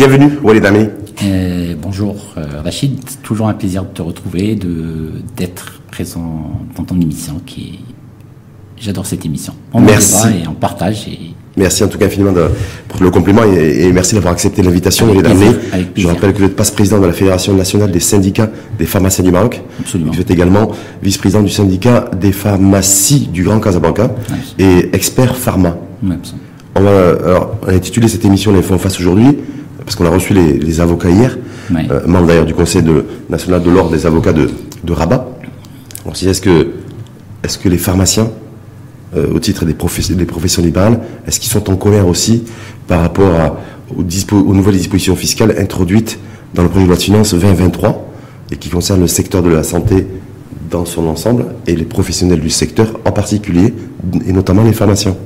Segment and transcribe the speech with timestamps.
[0.00, 0.88] Bienvenue, Walid Ami.
[1.24, 6.98] Euh, bonjour euh, Rachid, toujours un plaisir de te retrouver, de d'être présent dans ton
[6.98, 8.82] émission qui est...
[8.82, 9.52] J'adore cette émission.
[9.74, 10.26] On merci.
[10.42, 11.06] et on partage.
[11.06, 11.34] Et...
[11.54, 12.46] Merci en tout cas infiniment de,
[12.88, 15.06] pour le compliment et, merci d'avoir accepté l'invitation.
[15.06, 15.28] Walid
[15.94, 19.32] Je rappelle que vous êtes passe-président de la Fédération nationale des syndicats des pharmaciens du
[19.32, 19.60] Maroc.
[19.80, 20.12] Absolument.
[20.12, 20.70] Vous êtes également
[21.02, 24.10] vice-président du syndicat des pharmacies du Grand Casablanca
[24.58, 25.76] et expert pharma.
[26.74, 29.36] On va alors, on a intitulé cette émission L'info en face aujourd'hui
[29.90, 31.36] parce qu'on a reçu les, avocats hier,
[31.72, 32.84] euh, membre d'ailleurs du Conseil
[33.28, 34.48] national de l'ordre des avocats de,
[34.88, 35.26] Rabat.
[36.14, 36.68] est-ce que,
[37.42, 38.30] est que les pharmaciens,
[39.16, 39.74] euh, au titre des,
[40.14, 42.44] des professions libérales, est-ce qu'ils sont en colère aussi
[42.86, 43.58] par rapport
[43.96, 46.20] aux, aux, nouvelles dispositions fiscales introduites
[46.54, 48.12] dans le projet de loi de finances 2023
[48.52, 50.06] et qui concernent le secteur de la santé
[50.70, 53.74] dans son ensemble et les professionnels du secteur en particulier,
[54.24, 55.16] et notamment les pharmaciens?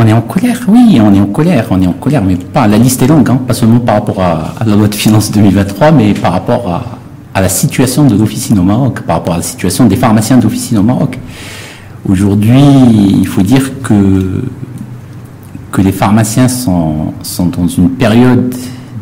[0.00, 2.68] On est en colère, oui, on est en colère, on est en colère, mais pas,
[2.68, 5.90] la liste est longue, hein, pas seulement par rapport à, la loi de finances 2023,
[5.90, 6.68] mais par rapport
[7.34, 10.78] à, la situation de l'officine au Maroc, par rapport à la situation des pharmaciens d'officine
[10.78, 11.18] au Maroc.
[12.08, 14.42] Aujourd'hui, il faut dire que,
[15.70, 18.54] que les pharmaciens sont, sont dans une période,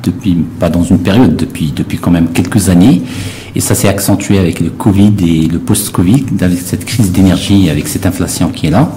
[0.07, 3.03] depuis, pas dans une période, depuis, depuis quand même quelques années,
[3.55, 7.89] et ça s'est accentué avec le Covid et le post-Covid, avec cette crise d'énergie, avec
[7.89, 8.91] cette inflation qui est là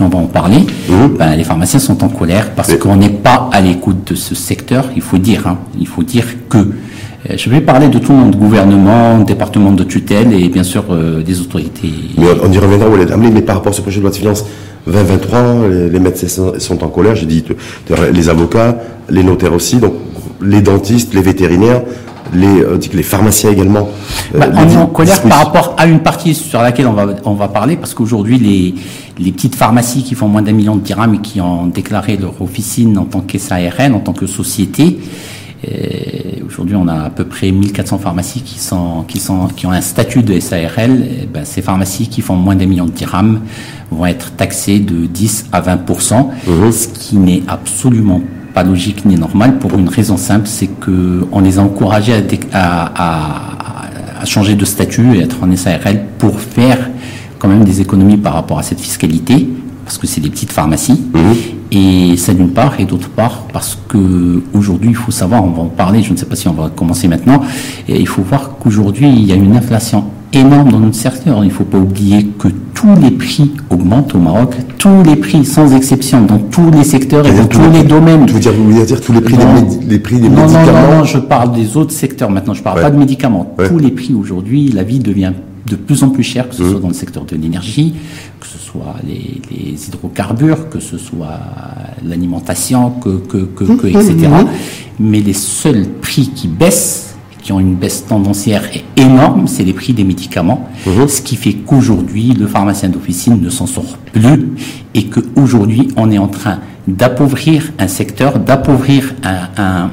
[0.00, 0.92] on va en parler, mmh.
[1.18, 4.86] ben, les pharmaciens sont en colère parce qu'on n'est pas à l'écoute de ce secteur.
[4.96, 8.18] Il faut dire, hein, il faut dire que euh, je vais parler de tout le
[8.18, 11.92] monde, gouvernement, département de tutelle et bien sûr euh, des autorités.
[12.16, 14.44] Mais on, y reviendra, mais par rapport à ce projet de loi de finances
[14.86, 17.44] 2023, les, médecins sont en colère, j'ai dit
[18.14, 18.78] les avocats,
[19.10, 19.92] les notaires aussi, donc
[20.42, 21.82] les dentistes, les vétérinaires,
[22.32, 23.88] les, euh, les pharmaciens également.
[24.34, 27.34] Bah, on est en colère par rapport à une partie sur laquelle on va, on
[27.34, 28.74] va parler, parce qu'aujourd'hui, les,
[29.18, 32.40] les petites pharmacies qui font moins d'un million de dirhams et qui ont déclaré leur
[32.40, 34.98] officine en tant qu'SARL, en tant que société,
[35.68, 39.72] euh, aujourd'hui on a à peu près 1400 pharmacies qui, sont, qui, sont, qui ont
[39.72, 41.06] un statut de SARL.
[41.32, 43.40] ben, ces pharmacies qui font moins d'un million de dirhams
[43.90, 46.72] vont être taxées de 10 à 20%, mmh.
[46.72, 48.22] ce qui n'est absolument
[48.54, 52.14] pas logique ni normal pour une raison simple, c'est que on les a encouragés
[52.52, 56.78] à, à, à, changer de statut et être en SARL pour faire
[57.38, 59.48] quand même des économies par rapport à cette fiscalité,
[59.84, 61.00] parce que c'est des petites pharmacies.
[61.14, 61.34] Mhm.
[61.72, 65.62] Et ça d'une part, et d'autre part, parce que aujourd'hui, il faut savoir, on va
[65.62, 67.42] en parler, je ne sais pas si on va commencer maintenant,
[67.88, 71.42] et il faut voir qu'aujourd'hui, il y a une inflation énorme dans notre secteur.
[71.44, 75.44] Il ne faut pas oublier que tous les prix augmentent au Maroc, tous les prix,
[75.44, 78.26] sans exception, dans tous les secteurs et dans tous les, domaines.
[78.26, 80.98] Veux dire, vous dire tous les prix, des, les prix des non, médicaments Non, non,
[80.98, 83.54] non, je parle des autres secteurs maintenant, je ne parle pas de médicaments.
[83.68, 85.32] Tous les prix aujourd'hui, la vie devient
[85.66, 86.70] de plus en plus cher, que ce mmh.
[86.70, 87.94] soit dans le secteur de l'énergie,
[88.40, 91.38] que ce soit les, hydrocarbures, que ce soit
[92.04, 93.90] l'alimentation, que, que, que, que, mmh.
[93.90, 94.14] etc.
[94.14, 94.46] Mmh.
[95.00, 97.09] Mais les seuls prix qui baissent,
[97.50, 98.62] qui ont une baisse tendancière
[98.96, 100.70] énorme, c'est les prix des médicaments.
[100.84, 104.50] Ce qui fait qu'aujourd'hui, le pharmacien d'officine ne s'en sort plus
[104.94, 109.90] et qu'aujourd'hui, on est en train d'appauvrir un secteur, d'appauvrir un,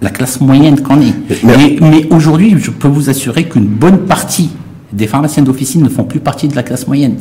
[0.00, 1.12] la classe moyenne qu'on est.
[1.44, 4.48] Mais, aujourd'hui, je peux vous assurer qu'une bonne partie
[4.90, 7.18] des pharmaciens d'officine ne font plus partie de la classe moyenne.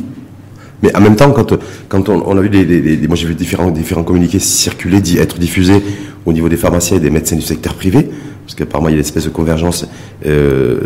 [0.81, 1.53] Mais en même temps, quand,
[1.89, 5.83] quand on, a vu des, moi j'ai vu différents, différents communiqués circuler, être diffusés
[6.25, 8.10] au niveau des pharmaciens et des médecins du secteur privé,
[8.45, 9.88] parce qu'apparemment il y a une espèce de convergence
[10.25, 10.80] euh,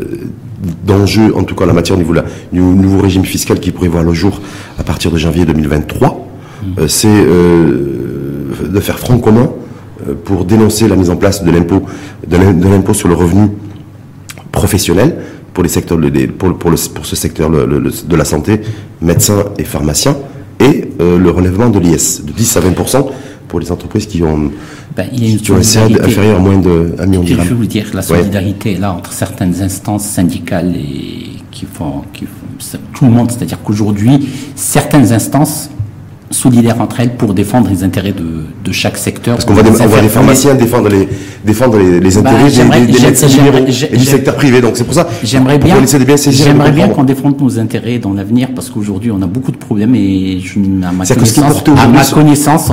[0.85, 2.13] d'enjeux, en tout cas en la matière au niveau
[2.51, 4.41] du nouveau régime fiscal qui pourrait voir le jour
[4.77, 6.65] à partir de janvier 2023, mmh.
[6.79, 9.49] euh, c'est euh, de faire front commun
[10.07, 11.83] euh, pour dénoncer la mise en place de l'impôt
[12.27, 13.49] de l'impôt sur le revenu
[14.51, 15.17] professionnel
[15.53, 15.99] pour les secteurs
[16.37, 18.61] pour, pour, le, pour ce secteur de la santé,
[19.01, 20.15] médecins et pharmaciens,
[20.59, 23.07] et le relèvement de l'IS de 10 à 20%
[23.47, 24.51] pour les entreprises qui ont,
[24.95, 27.85] ben, il y a une à moins de 1 million de Je veux vous dire,
[27.93, 33.11] la solidarité est là entre certaines instances syndicales et qui font, qui font tout le
[33.11, 35.69] monde, c'est-à-dire qu'aujourd'hui, certaines instances
[36.31, 39.35] solidaires entre elles pour défendre les intérêts de, de chaque secteur.
[39.35, 41.07] Parce qu'on voit, des, des pharmaciens défendre les,
[41.43, 43.27] défendre les, les bah, intérêts des, des, médecins
[43.91, 44.61] et du secteur privé.
[44.61, 45.07] Donc c'est pour ça.
[45.23, 45.75] J'aimerais bien,
[46.31, 49.95] j'aimerais bien qu'on défende nos intérêts dans l'avenir parce qu'aujourd'hui on a beaucoup de problèmes
[49.95, 52.71] et je, à ma connaissance, à ma connaissance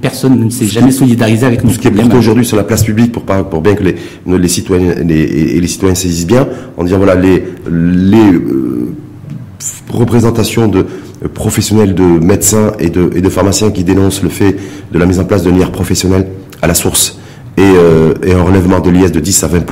[0.00, 3.12] personne ne s'est jamais solidarisé avec nos ce qui est aujourd'hui sur la place publique
[3.12, 6.98] pour, pour bien que les, les citoyens les, et les citoyens saisissent bien, en disant
[6.98, 8.92] voilà les, les euh,
[9.90, 10.86] représentations de
[11.34, 14.56] professionnels de médecins et de, et de pharmaciens qui dénoncent le fait
[14.92, 16.26] de la mise en place d'un IR professionnel
[16.62, 17.18] à la source
[17.56, 19.64] et, euh, et un relèvement de l'IS de 10 à 20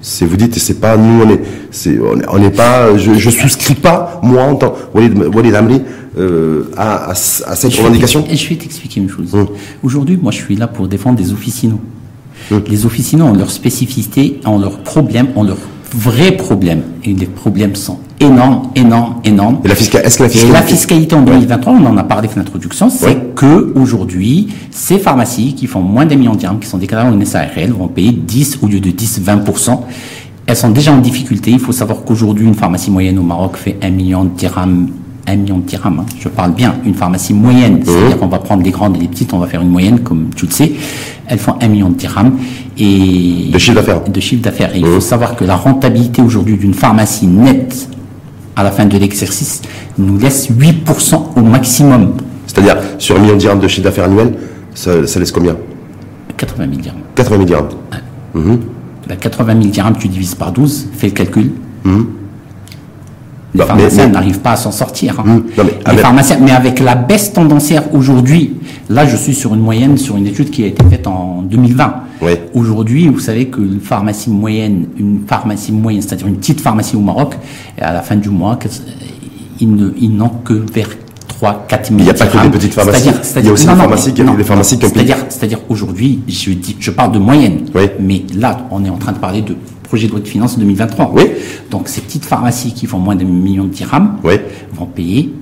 [0.00, 4.20] C'est vous dites, c'est pas nous, on est, on n'est pas, je, je souscris pas
[4.22, 5.80] moi en tant Walid, Walid Amri
[6.18, 8.24] euh, à, à, à, cette revendication.
[8.28, 9.34] Et je vais t'expliquer une chose.
[9.34, 9.48] Hum.
[9.82, 11.80] Aujourd'hui, moi, je suis là pour défendre des officinaux.
[12.50, 12.62] Hum.
[12.68, 15.58] Les officinaux ont leurs spécificités, ont leurs problèmes, ont leurs
[15.94, 16.82] vrais problèmes.
[17.04, 19.58] Et les problèmes sont énormes, énormes, énormes.
[19.64, 20.52] Et la, fiscalité, est-ce que la fiscalité...
[20.52, 25.54] la fiscalité en 2023, on en a parlé dans l'introduction, c'est que aujourd'hui, ces pharmacies
[25.54, 28.58] qui font moins d'un million de dirhams, qui sont déclarées en SARL, vont payer 10
[28.62, 29.80] au lieu de 10, 20%.
[30.46, 31.50] Elles sont déjà en difficulté.
[31.50, 34.88] Il faut savoir qu'aujourd'hui, une pharmacie moyenne au Maroc fait un million de dirhams
[35.26, 36.00] un million de dirhams.
[36.00, 36.06] Hein.
[36.18, 37.84] Je parle bien, une pharmacie moyenne, mmh.
[37.84, 40.30] c'est-à-dire qu'on va prendre les grandes et les petites, on va faire une moyenne, comme
[40.34, 40.72] tu le sais.
[41.26, 42.32] Elles font un million de dirhams
[42.78, 44.02] et de chiffre d'affaires.
[44.02, 44.74] De chiffre d'affaires.
[44.74, 44.94] il mmh.
[44.94, 47.88] faut savoir que la rentabilité aujourd'hui d'une pharmacie nette
[48.60, 49.62] à la fin de l'exercice
[49.98, 52.14] nous laisse 8% au maximum.
[52.46, 54.34] C'est-à-dire sur un million de dirhams de chiffre d'affaires annuel,
[54.74, 55.56] ça, laisse combien?
[56.36, 56.98] 80 000 dirhams.
[57.14, 57.68] 80 000 dirhams.
[58.34, 58.56] Mmh.
[59.18, 61.52] 80 000 dirhams, tu divises par 12, fais le calcul.
[63.54, 65.20] Les pharmaciens n'arrivent pas à s'en sortir.
[65.20, 65.24] Hein.
[65.26, 68.56] Hum, mais, les pharmaciens, mais avec la baisse tendancière aujourd'hui,
[68.88, 71.94] là je suis sur une moyenne, sur une étude qui a été faite en 2020.
[72.54, 77.00] Aujourd'hui, vous savez que une pharmacie moyenne, une pharmacie moyenne, c'est-à-dire une petite pharmacie au
[77.00, 77.34] Maroc,
[77.80, 78.58] à la fin du mois,
[79.60, 80.88] ils n'ont que vers
[81.28, 83.08] 3, 4 000 Il n'y a pas que des petites pharmacies.
[83.36, 86.76] il y a aussi des pharmacies, qui, des pharmacies qui C'est-à-dire, c'est-à-dire aujourd'hui, je, dis,
[86.78, 87.60] je parle de moyenne.
[87.98, 89.56] Mais là, on est en train de parler de
[89.90, 91.10] projet de loi de finances 2023.
[91.16, 91.22] Oui.
[91.68, 94.18] Donc ces petites pharmacies qui font moins d'un million de dirhams
[94.72, 95.34] vont payer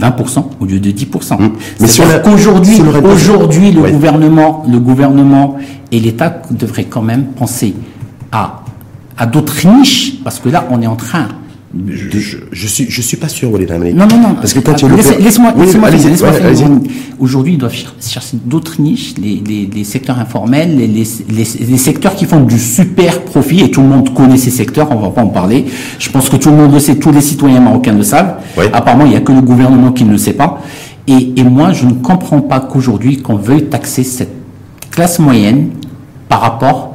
[0.00, 1.38] 20% au lieu de 10%.
[1.38, 1.52] Mmh.
[1.78, 5.56] Mais si qu'aujourd'hui, aujourd'hui, le gouvernement, le gouvernement
[5.90, 7.74] et l'État devraient quand même penser
[8.32, 8.62] à,
[9.18, 11.28] à d'autres niches, parce que là, on est en train
[11.88, 14.34] je, je, suis, je suis pas sûr, Walid Non, non, non.
[14.34, 15.88] Parce que quand tu Laisse-moi, laisse-moi,
[17.18, 22.14] Aujourd'hui, ils doivent chercher d'autres niches, les, les, les, secteurs informels, les, les, les, secteurs
[22.14, 25.22] qui font du super profit, et tout le monde connaît ces secteurs, on va pas
[25.22, 25.64] en parler.
[25.98, 28.36] Je pense que tout le monde le sait, tous les citoyens marocains le savent.
[28.72, 30.60] Apparemment, il n'y a que le gouvernement qui ne le sait pas.
[31.06, 34.34] Et, et moi, je ne comprends pas qu'aujourd'hui, qu'on veuille taxer cette
[34.90, 35.70] classe moyenne
[36.28, 36.91] par rapport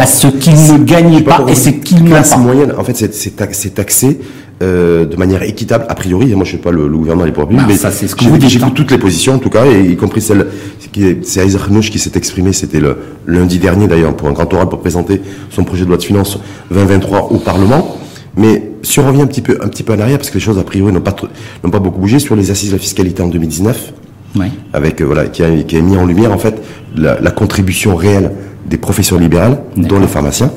[0.00, 2.36] à ce qu'il ne gagnait pas, et ce qu'il n'a pas.
[2.36, 4.20] moyenne, en fait, c'est taxé
[4.62, 6.34] euh, de manière équitable, a priori.
[6.34, 8.24] Moi, je ne sais pas le, le gouvernement, les pouvoirs publics, mais c'est ce que
[8.38, 8.62] dites.
[8.62, 8.72] Hein.
[8.74, 10.46] toutes les positions, en tout cas, et y compris celle
[10.92, 11.58] qui c'est Aïssa
[11.90, 12.96] qui s'est exprimé, c'était le
[13.26, 15.20] lundi dernier d'ailleurs, pour un grand oral pour présenter
[15.50, 16.38] son projet de loi de finances
[16.70, 17.98] 2023 au Parlement.
[18.38, 20.40] Mais si on revient un petit peu, un petit peu en arrière, parce que les
[20.40, 21.14] choses a priori n'ont pas,
[21.62, 23.92] n'ont pas beaucoup bougé sur les assises de la fiscalité en 2019,
[24.36, 24.46] oui.
[24.72, 26.62] avec euh, voilà, qui a, qui a mis en lumière en fait
[26.96, 28.32] la, la contribution réelle
[28.68, 30.50] des professions libérales, dont les pharmaciens,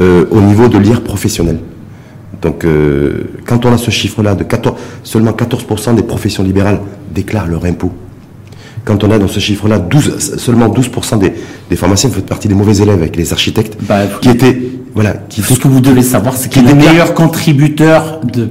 [0.00, 1.58] euh, au niveau de l'IR professionnel.
[2.42, 6.80] Donc, euh, quand on a ce chiffre-là, de 14, seulement 14% des professions libérales
[7.12, 7.92] déclarent leur impôt.
[8.84, 11.34] Quand on a dans ce chiffre-là, 12, seulement 12% des,
[11.68, 14.58] des pharmaciens font partie des mauvais élèves avec les architectes, bah, qui étaient,
[14.94, 18.48] voilà, qui tout ce que vous devez savoir, c'est que les meilleurs contributeurs de,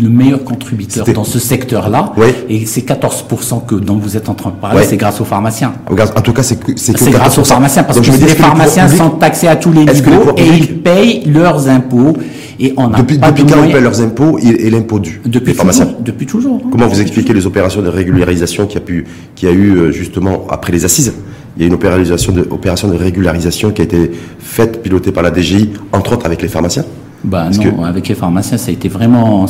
[0.00, 2.12] le meilleur contributeur dans ce secteur-là.
[2.48, 5.72] Et ces 14% que, dont vous êtes en train de parler, c'est grâce aux pharmaciens.
[5.90, 9.56] En tout cas, c'est c'est grâce aux pharmaciens parce que les pharmaciens sont taxés à
[9.56, 12.16] tous les niveaux et ils payent leurs impôts.
[12.60, 15.88] Et on depuis, pas depuis quand ils paient leurs impôts et, l'impôt dû Depuis pharmaciens.
[15.98, 16.60] Depuis toujours.
[16.62, 16.68] Hein.
[16.70, 20.46] Comment vous expliquez les opérations de régularisation qui a pu, qui a eu euh, justement
[20.48, 21.12] après les assises
[21.56, 25.22] il y a une opération de, opération de régularisation qui a été faite, pilotée par
[25.22, 26.84] la DGI, entre autres avec les pharmaciens
[27.24, 29.46] bah non, avec les pharmaciens, ça a été vraiment,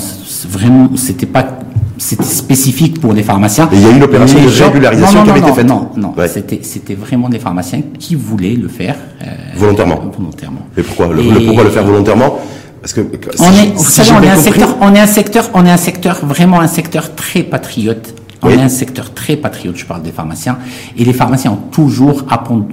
[0.48, 1.58] vraiment, c'était pas,
[1.96, 3.68] c'était spécifique pour les pharmaciens.
[3.72, 5.66] Et il y a eu une opération de régularisation qui avait été faite.
[5.66, 10.00] Non, non, c'était, c'était vraiment des pharmaciens qui voulaient le faire euh, volontairement.
[10.18, 10.66] Volontairement.
[10.76, 12.38] Et pourquoi le, pourquoi le faire volontairement?
[12.82, 15.70] Parce que on est, savez, on est un secteur, on est un secteur, on est
[15.70, 18.12] un secteur vraiment un secteur très patriote.
[18.42, 20.58] On est un secteur très patriote, je parle des pharmaciens,
[20.96, 22.24] et les pharmaciens ont toujours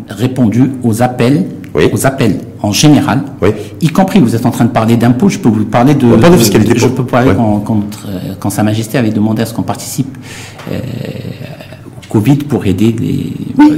[0.10, 1.46] répondu aux appels
[1.94, 3.24] aux appels en général,
[3.82, 6.38] y compris, vous êtes en train de parler d'impôts, je peux vous parler de, de
[6.38, 6.74] fiscalité.
[6.76, 7.64] Je peux parler quand,
[8.08, 10.18] euh, quand, Sa Majesté avait demandé à ce qu'on participe
[10.72, 13.34] euh, au Covid pour aider les.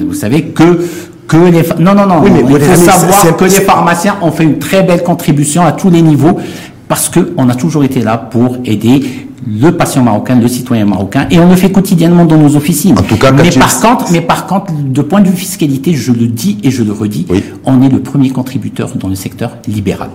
[0.08, 0.80] Vous savez que
[1.28, 4.84] que les non non non, il faut savoir que les pharmaciens ont fait une très
[4.84, 6.40] belle contribution à tous les niveaux
[6.88, 11.28] parce que on a toujours été là pour aider le patient marocain, le citoyen marocain,
[11.32, 12.98] et on le fait quotidiennement dans nos officines.
[12.98, 16.12] En tout cas, mais par contre, mais par contre, de point de vue fiscalité, je
[16.12, 17.26] le dis et je le redis,
[17.66, 20.10] on est le premier contributeur dans le secteur libéral.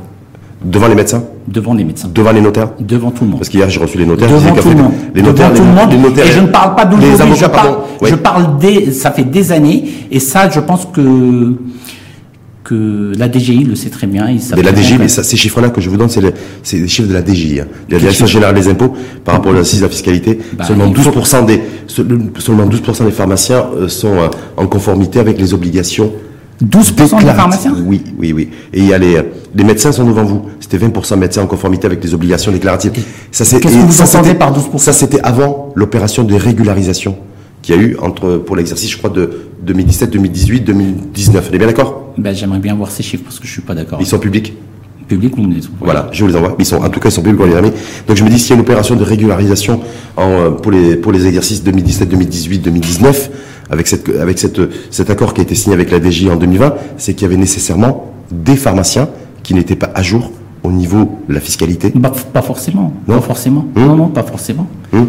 [0.65, 2.09] Devant les médecins Devant les médecins.
[2.13, 3.41] Devant les notaires Devant tout le monde.
[3.41, 4.29] Parce qu'hier, j'ai reçu les notaires.
[4.29, 4.93] Devant tout le monde.
[5.15, 5.91] Les notaires, Devant tout le monde.
[5.93, 7.37] Les notaires, et je ne parle pas d'aujourd'hui.
[7.37, 9.85] Je parle, je parle des, ça fait des années.
[10.11, 11.55] Et ça, je pense que
[12.67, 14.27] que la DGI le sait très bien.
[14.57, 17.23] mais la DGI, mais ces chiffres-là que je vous donne, c'est les, chiffres de la
[17.23, 17.67] DGI, hein.
[17.89, 18.93] la Direction Générale des Impôts,
[19.25, 20.39] par rapport à l'assise de la fiscalité.
[20.59, 25.55] Bah, seulement 12% des, seulement 12% des pharmaciens euh, sont euh, en conformité avec les
[25.55, 26.13] obligations
[26.65, 27.75] 12% des pharmaciens?
[27.85, 28.49] Oui, oui, oui.
[28.73, 29.21] Et il y a les,
[29.55, 30.47] les médecins sont devant vous.
[30.59, 32.93] C'était 20% médecins en conformité avec les obligations déclaratives.
[33.31, 37.17] Ça, Qu'est-ce que vous entendez par 12% Ça, c'était avant l'opération de régularisation
[37.67, 41.49] qu'il y a eu entre, pour l'exercice, je crois, de 2017, 2018, 2019.
[41.51, 42.13] On est bien d'accord?
[42.17, 43.99] Ben, J'aimerais bien voir ces chiffres parce que je suis pas d'accord.
[44.01, 44.55] Ils sont publics?
[45.09, 45.43] Publics ou
[45.81, 46.55] Voilà, je vous les envoie.
[46.61, 47.73] Ils sont, en tout cas, ils sont publics, on les mis.
[48.07, 49.81] Donc, je me dis, s'il y a une opération de régularisation
[50.17, 53.31] en, pour, les, pour les exercices 2017, 2018, 2019,
[53.69, 54.61] avec, cette, avec cette,
[54.93, 57.37] cet accord qui a été signé avec la DG en 2020, c'est qu'il y avait
[57.37, 59.09] nécessairement des pharmaciens
[59.43, 60.31] qui n'étaient pas à jour
[60.63, 62.93] au niveau de la fiscalité bah, Pas forcément.
[63.07, 63.65] Non, pas forcément.
[63.77, 63.87] Hum.
[63.87, 64.67] Non, non, pas forcément.
[64.93, 65.07] Hum.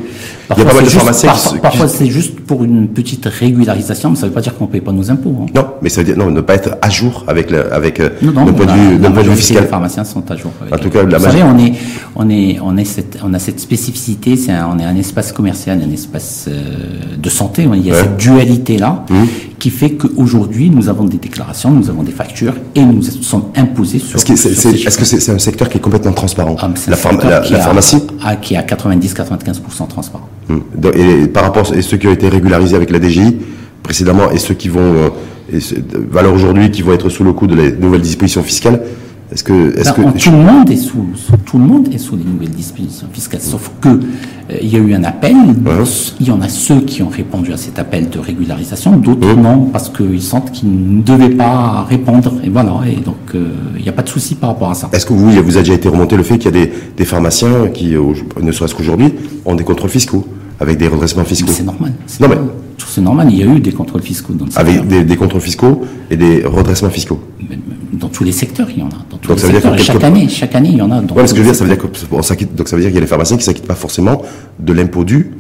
[0.56, 4.12] Il y a pas mal de pharmaciens qui, Parfois, c'est juste pour une petite régularisation,
[4.12, 5.36] mais ça ne veut pas dire qu'on ne paye pas nos impôts.
[5.42, 5.46] Hein.
[5.54, 8.12] Non, mais ça veut dire non, ne pas être à jour avec le, avec euh,
[8.22, 8.54] non, non, d'un
[9.12, 9.64] point de vue fiscal.
[9.64, 10.52] Les pharmaciens sont à jour.
[10.72, 11.74] En tout cas, la Vous savez, on est,
[12.16, 14.38] on est, on est cette, on a cette spécificité.
[14.38, 17.68] C'est on est un espace commercial, un espace euh, de santé.
[17.74, 19.28] Il y a cette dualité là hum.
[19.60, 24.00] qui fait qu'aujourd'hui, nous avons des déclarations, nous avons des factures et nous sommes imposés
[24.00, 24.18] sur.
[24.18, 28.58] Est-ce que c'est un secteur qui est complètement transparent ah, La, pharmacie ah, Qui est
[28.58, 30.28] à 90-95% transparent.
[30.50, 30.60] Hmm.
[30.96, 33.38] Et par rapport à ceux qui ont été régularisés avec la DGI
[33.84, 35.10] précédemment et ceux qui vont, euh,
[35.54, 35.60] et
[36.12, 38.82] valeur aujourd'hui, qui vont être sous le coup de les nouvelles dispositions fiscales,
[39.32, 41.06] est-ce que, est-ce ben, que tout le monde est sous,
[41.46, 44.00] tout le monde est sous les nouvelles dispositions fiscales, sauf que euh,
[44.62, 45.36] il y a eu un appel.
[46.20, 49.66] Il y en a ceux qui ont répondu à cet appel de régularisation, d'autres non
[49.66, 52.36] parce qu'ils sentent qu'ils ne devaient pas répondre.
[52.44, 52.80] Et voilà.
[52.90, 54.90] Et donc euh, il n'y a pas de souci par rapport à ça.
[54.94, 57.06] Est-ce que vous, vous a déjà été remonté le fait qu'il y a des, des
[57.06, 57.96] pharmaciens qui,
[58.42, 59.14] ne serait-ce qu'aujourd'hui,
[59.46, 60.26] ont des contrôles fiscaux?
[60.60, 61.94] Avec des redressements fiscaux C'est normal.
[62.20, 62.38] Non mais
[62.88, 63.28] c'est normal.
[63.32, 66.18] Il y a eu des contrôles fiscaux dans le Avec des, des, contrôles fiscaux et
[66.18, 67.20] des redressements fiscaux
[67.98, 69.06] dans tous les secteurs, il y en a.
[69.10, 69.78] Dans tous les secteurs.
[69.80, 71.02] chaque année, chaque année, il y en a.
[71.02, 72.96] Ouais, ce que je veux dire, ça veut dire que donc ça veut dire qu'il
[72.96, 74.22] y a les pharmaciens qui s'acquittent pas forcément
[74.60, 75.32] de l'impôt dû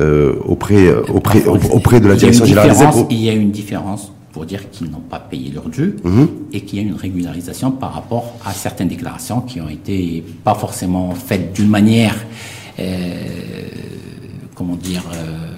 [0.00, 3.06] euh, auprès euh, auprès auprès de la direction générale des impôts.
[3.10, 6.28] Il y a une différence pour dire qu'ils n'ont pas payé leur dû mhm.
[6.52, 10.54] et qu'il y a une régularisation par rapport à certaines déclarations qui ont été pas
[10.54, 12.16] forcément faites d'une manière,
[12.78, 12.84] euh,
[14.62, 15.02] comment dire.
[15.14, 15.48] Euh,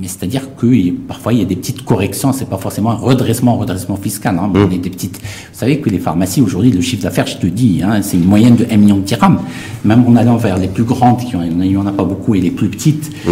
[0.00, 3.56] mais c'est-à-dire que parfois il y a des petites corrections, c'est pas forcément un redressement,
[3.56, 4.36] redressement fiscal.
[4.36, 4.78] Hein, mmh.
[4.78, 5.18] des petites.
[5.18, 8.24] Vous savez que les pharmacies aujourd'hui, le chiffre d'affaires, je te dis, hein, c'est une
[8.24, 9.38] moyenne de 1 million de dirhams.
[9.84, 12.40] Même en allant vers les plus grandes, qui il n'y en a pas beaucoup, et
[12.40, 13.12] les plus petites.
[13.24, 13.30] Mmh.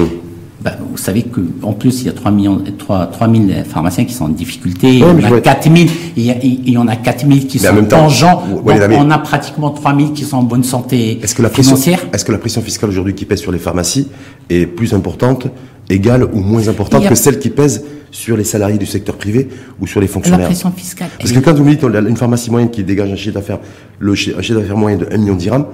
[0.62, 4.04] Ben, vous savez que en plus il y a 3 millions 3, 3 000 pharmaciens
[4.04, 7.26] qui sont en difficulté, il, y en a 4 000, il y en a 4
[7.26, 11.34] 000 qui sont tangents, on a pratiquement 3 000 qui sont en bonne santé est-ce
[11.34, 12.00] que la financière.
[12.12, 14.08] Est-ce que la pression fiscale aujourd'hui qui pèse sur les pharmacies
[14.50, 15.46] est plus importante
[15.88, 19.48] égale ou moins importante que celle qui pèse sur les salariés du secteur privé
[19.80, 20.40] ou sur les fonctionnaires.
[20.40, 21.08] La pression fiscale.
[21.18, 23.60] Parce que quand vous me dites une pharmacie moyenne qui dégage un chiffre d'affaires,
[24.02, 25.66] un chiffre d'affaires moyen de 1 million de dirhams,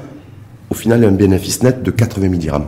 [0.69, 2.67] au final, il y a un bénéfice net de 80 000 dirhams.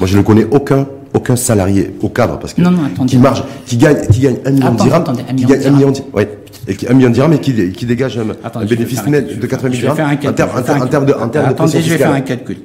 [0.00, 0.86] Moi, je ne connais aucun,
[1.16, 2.62] aucun salarié au cadre, parce que,
[3.06, 5.04] qui marge, qui gagne, qui gagne 1 million de dirhams,
[5.36, 8.18] qui gagne 1 million ouais, et qui, 1 million de dirhams et qui, qui dégage
[8.18, 11.90] un, bénéfice net de 80 000 dirhams en termes de, en termes de Attendez, je
[11.90, 12.58] vais faire un calcul.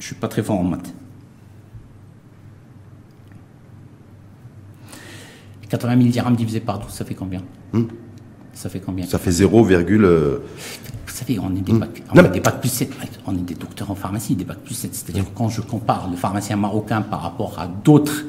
[0.00, 0.92] Je suis pas très fort en maths.
[5.68, 7.40] 80 000 dirhams divisé par 12, ça fait combien?
[7.72, 7.84] Hmm.
[8.54, 10.38] Ça fait combien Ça fait 0, euh,
[11.06, 11.78] vous savez, on est des, hmm.
[11.78, 12.92] bacs, on, des bacs plus 7,
[13.26, 14.94] on est des docteurs en pharmacie, des bacs plus 7.
[14.94, 18.24] C'est-à-dire quand je compare le pharmacien marocain par rapport à d'autres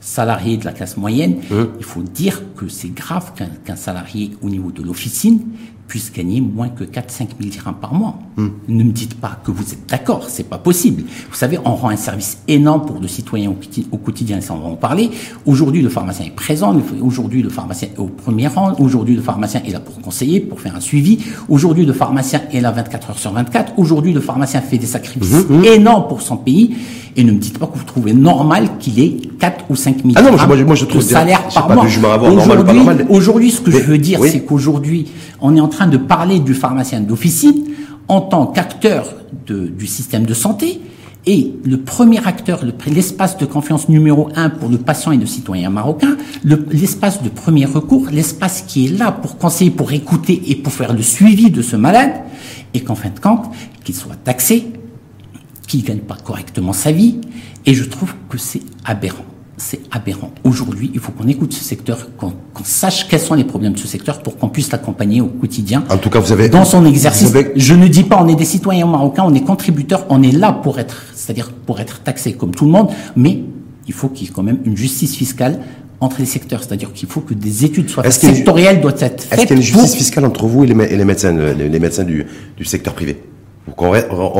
[0.00, 1.64] salariés de la classe moyenne, hmm.
[1.78, 3.32] il faut dire que c'est grave
[3.64, 5.40] qu'un salarié au niveau de l'officine
[5.88, 8.18] puisse gagner moins que 4-5 000 dirhams par mois.
[8.36, 8.48] Hmm.
[8.68, 11.02] Ne me dites pas que vous êtes d'accord, c'est pas possible.
[11.30, 13.50] Vous savez, on rend un service énorme pour le citoyen
[13.92, 15.10] au, quotidien, ça on va en parler.
[15.44, 19.62] Aujourd'hui, le pharmacien est présent, aujourd'hui, le pharmacien est au premier rang, aujourd'hui, le pharmacien
[19.66, 21.18] est là pour conseiller, pour faire un suivi.
[21.48, 23.74] Aujourd'hui, le pharmacien est là 24 heures sur 24.
[23.76, 25.64] Aujourd'hui, le pharmacien fait des sacrifices mmh, mmh.
[25.64, 26.74] énormes pour son pays.
[27.14, 30.08] Et ne me dites pas que vous trouvez normal qu'il ait 4 ou 5 000
[30.16, 31.86] ah non, moi, moi, je trouve de salaire par mois.
[33.08, 35.06] Aujourd'hui, ce que je veux dire, c'est qu'aujourd'hui,
[35.40, 37.64] on est en train de parler du pharmacien d'officine
[38.08, 39.06] en tant qu'acteur
[39.46, 40.80] du système de santé,
[41.24, 45.70] et le premier acteur, l'espace de confiance numéro un pour le patient et le citoyen
[45.70, 50.72] marocain, l'espace de premier recours, l'espace qui est là pour conseiller, pour écouter et pour
[50.72, 52.12] faire le suivi de ce malade,
[52.74, 53.44] et qu'en fin de compte,
[53.84, 54.66] qu'il soit taxé,
[55.68, 57.20] qu'il ne gagne pas correctement sa vie,
[57.66, 59.24] et je trouve que c'est aberrant
[59.62, 60.32] c'est aberrant.
[60.44, 62.32] Aujourd'hui, il faut qu'on écoute ce secteur, qu'on
[62.64, 65.84] sache quels sont les problèmes de ce secteur pour qu'on puisse l'accompagner au quotidien.
[65.88, 67.32] En tout cas, vous avez dans son exercice.
[67.54, 70.52] Je ne dis pas on est des citoyens marocains, on est contributeurs, on est là
[70.52, 73.42] pour être, c'est-à-dire pour être taxé comme tout le monde, mais
[73.86, 75.60] il faut qu'il y ait quand même une justice fiscale
[76.00, 79.38] entre les secteurs, c'est-à-dire qu'il faut que des études soient sectorielles doivent être faites.
[79.38, 82.26] Est-ce qu'il y a une justice fiscale entre vous et les, médecins, les, médecins du
[82.64, 83.22] secteur privé?
[83.66, 83.90] Donc on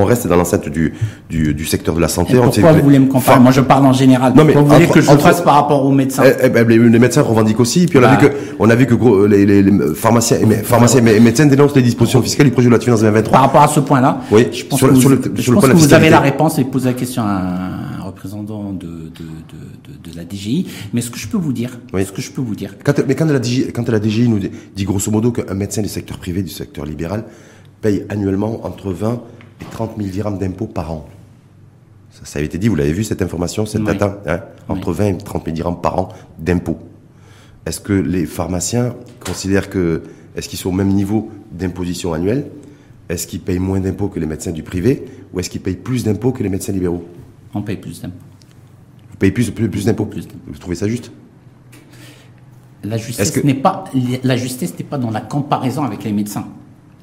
[0.05, 0.95] reste, dans l'enceinte du,
[1.31, 2.35] du, secteur de la santé.
[2.35, 4.33] pourquoi vous voulez me comparer Moi, je parle en général.
[4.35, 6.99] Non, mais vous voulez que je fasse par rapport aux médecins eh, eh, ben, les,
[6.99, 7.87] médecins revendiquent aussi.
[7.87, 11.21] Puis on a vu que, on a vu que les, les, pharmaciens, et, pharmaciens et
[11.21, 13.33] médecins dénoncent les dispositions fiscales du projet de loi de finances 2023.
[13.33, 16.11] Par rapport à ce point-là, oui, je pense que vous, je pense que vous avez
[16.11, 20.67] la réponse et posez la question à un représentant de, de, de, de, la DGI.
[20.93, 22.05] Mais ce que je peux vous dire, oui.
[22.05, 22.75] ce que je peux vous dire.
[22.85, 24.41] Quand, mais quand la DGI, quand la DGI nous
[24.75, 27.25] dit grosso modo qu'un médecin du secteur privé, du secteur libéral,
[27.83, 29.21] paye annuellement entre 20
[29.61, 31.07] et 30 000 dirhams d'impôts par an.
[32.11, 35.07] Ça, ça, avait été dit, vous l'avez vu cette information, cette data, hein, entre 20
[35.07, 36.09] et 30 000 dirhams par an
[36.39, 36.79] d'impôts.
[37.67, 40.03] Est-ce que les pharmaciens considèrent que,
[40.37, 42.47] est-ce qu'ils sont au même niveau d'imposition annuelle?
[43.09, 45.05] Est-ce qu'ils payent moins d'impôts que les médecins du privé?
[45.33, 47.05] Ou est-ce qu'ils payent plus d'impôts que les médecins libéraux?
[47.55, 48.17] On paye plus d'impôts.
[49.11, 50.09] Vous payez plus, plus, plus d'impôts?
[50.47, 51.13] Vous trouvez ça juste?
[52.85, 53.85] La justice n'est pas
[54.25, 56.49] la justice n'est pas dans la comparaison avec les médecins.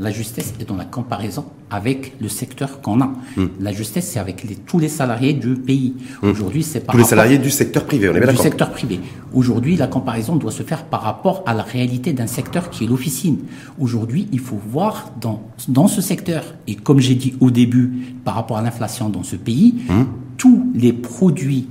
[0.02, 3.12] La justesse est dans la comparaison avec le secteur qu'on a.
[3.36, 3.48] Hmm.
[3.60, 5.94] La justesse, c'est avec les, tous les salariés du pays.
[6.22, 6.30] Hmm.
[6.30, 8.08] Aujourd'hui, c'est par tous les salariés du secteur privé.
[8.08, 9.02] On est bien Du secteur privé.
[9.34, 12.88] Aujourd'hui, la comparaison doit se faire par rapport à la réalité d'un secteur qui est
[12.88, 13.40] l'officine.
[13.78, 17.92] Aujourd'hui, il faut voir dans dans ce secteur et comme j'ai dit au début,
[18.24, 20.04] par rapport à l'inflation dans ce pays, hmm.
[20.38, 21.68] tous les produits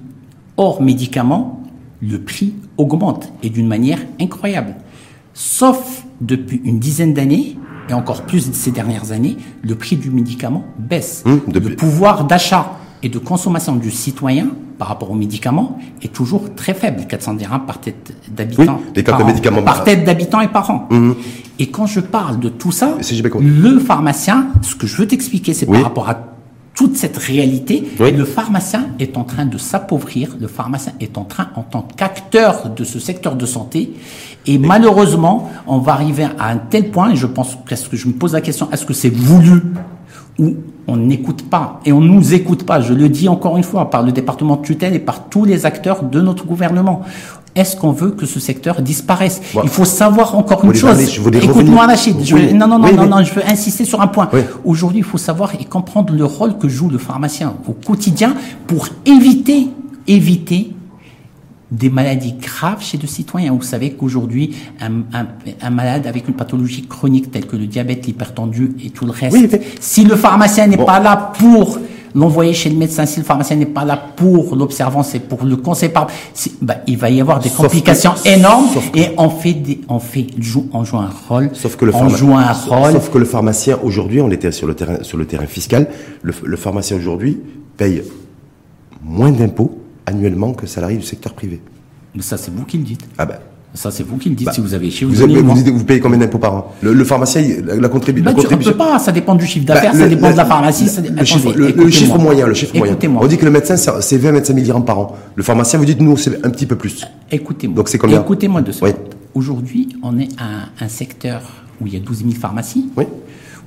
[0.58, 1.62] hors médicaments,
[2.02, 4.74] le prix augmente et d'une manière incroyable.
[5.32, 7.56] Sauf depuis une dizaine d'années
[7.88, 11.22] et encore plus ces dernières années, le prix du médicament baisse.
[11.26, 16.54] Hum, le pouvoir d'achat et de consommation du citoyen par rapport aux médicaments est toujours
[16.54, 18.80] très faible, 400 dirhams par tête d'habitant.
[18.96, 20.88] Oui, par, médicaments par tête d'habitant et par an.
[20.90, 21.16] Hum.
[21.58, 22.96] Et quand je parle de tout ça,
[23.40, 26.37] le pharmacien, ce que je veux t'expliquer, c'est par rapport à
[26.78, 31.48] toute cette réalité, le pharmacien est en train de s'appauvrir, le pharmacien est en train,
[31.56, 33.94] en tant qu'acteur de ce secteur de santé,
[34.46, 38.12] et malheureusement, on va arriver à un tel point, et je pense, que je me
[38.12, 39.60] pose la question, est-ce que c'est voulu
[40.38, 40.54] ou
[40.86, 44.04] on n'écoute pas, et on nous écoute pas, je le dis encore une fois, par
[44.04, 47.02] le département de tutelle et par tous les acteurs de notre gouvernement
[47.58, 50.98] est-ce qu'on veut que ce secteur disparaisse Il faut savoir encore une chose.
[51.42, 52.16] Écoute-moi, Rachid.
[52.54, 54.28] non, non, non, non, non, je veux insister sur un point.
[54.64, 58.34] Aujourd'hui, il faut savoir et comprendre le rôle que joue le pharmacien au quotidien
[58.66, 59.68] pour éviter,
[60.06, 60.72] éviter
[61.70, 63.52] des maladies graves chez le citoyen.
[63.52, 68.90] Vous savez qu'aujourd'hui, un, malade avec une pathologie chronique telle que le diabète, l'hypertendu et
[68.90, 71.78] tout le reste, si le pharmacien n'est pas là pour
[72.18, 75.56] l'envoyer chez le médecin si le pharmacien n'est pas là pour l'observance et pour le
[75.56, 76.08] conseil par,
[76.60, 80.68] bah, il va y avoir des complications énormes et on fait des, on fait joue,
[80.72, 81.50] on joue un rôle.
[81.52, 82.92] Sauf que le on joue un rôle.
[82.92, 85.88] Sauf que le pharmacien aujourd'hui, on était sur le terrain sur le terrain fiscal,
[86.22, 87.40] le, le pharmacien aujourd'hui
[87.76, 88.02] paye
[89.02, 91.60] moins d'impôts annuellement que salarié du secteur privé.
[92.14, 93.06] Mais ça, c'est vous qui le dites.
[93.16, 93.38] Ah ben.
[93.74, 94.46] Ça, c'est vous qui le dites.
[94.46, 95.14] Bah, si vous avez chez vous.
[95.14, 96.72] Vous, payez combien d'impôts par an?
[96.80, 98.72] Le, pharmacien, la, contribu bah, contribution.
[98.72, 100.88] Tu ne peux pas, ça dépend du chiffre bah, d'affaires, ça dépend de la pharmacie.
[101.16, 102.96] le, chiffre, le, chiffre moyen, le chiffre moyen.
[103.20, 105.16] On dit que le médecin, c'est 20 25 000 dirhams par an.
[105.34, 107.06] Le pharmacien, vous dites, nous, c'est un petit peu plus.
[107.30, 107.76] Écoutez-moi.
[107.76, 108.20] Donc c'est combien?
[108.20, 108.86] Écoutez-moi de ça.
[109.34, 111.42] Aujourd'hui, on est à un secteur
[111.80, 113.04] où il y a 12 000 pharmacies, oui.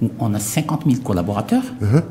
[0.02, 1.64] où on a 50 000 collaborateurs.
[1.82, 2.02] Uh-huh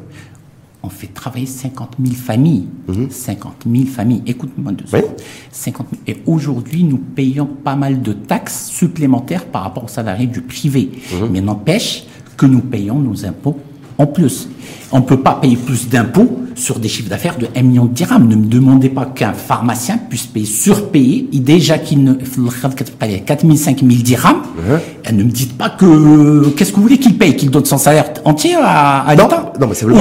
[0.82, 2.66] on fait travailler 50 000 familles.
[3.10, 3.76] 50 mhm.
[3.76, 4.22] 000 familles.
[4.26, 5.16] Écoute-moi deux secondes.
[5.50, 10.40] 50 Et aujourd'hui, nous payons pas mal de taxes supplémentaires par rapport aux salariés du
[10.40, 10.90] privé.
[11.12, 11.28] Mhm.
[11.30, 12.04] Mais n'empêche
[12.36, 13.58] que nous payons nos impôts
[13.98, 14.48] en plus.
[14.92, 17.94] On ne peut pas payer plus d'impôts sur des chiffres d'affaires de 1 million de
[17.94, 18.26] dirhams.
[18.28, 23.78] Ne me demandez pas qu'un pharmacien puisse payer surpayer, déjà qu'il ne 4 000, 5
[23.80, 24.42] 000 dirhams.
[24.58, 27.78] Uh Ne me dites pas que qu'est-ce que vous voulez qu'il paye, qu'il donne son
[27.78, 29.52] salaire entier à, à l'État.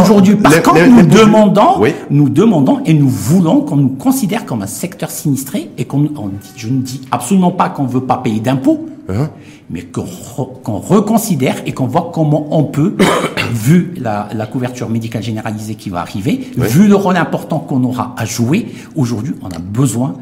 [0.01, 4.67] Aujourd'hui, par contre, nous demandons, nous demandons et nous voulons qu'on nous considère comme un
[4.67, 6.09] secteur sinistré et qu'on,
[6.55, 8.85] je ne dis absolument pas qu'on ne veut pas payer d'impôts.
[9.09, 9.27] Uh-huh.
[9.71, 12.95] mais qu'on reconsidère et qu'on voit comment on peut,
[13.53, 18.13] vu la, la, couverture médicale généralisée qui va arriver, vu le rôle important qu'on aura
[18.17, 20.15] à jouer, aujourd'hui, on a besoin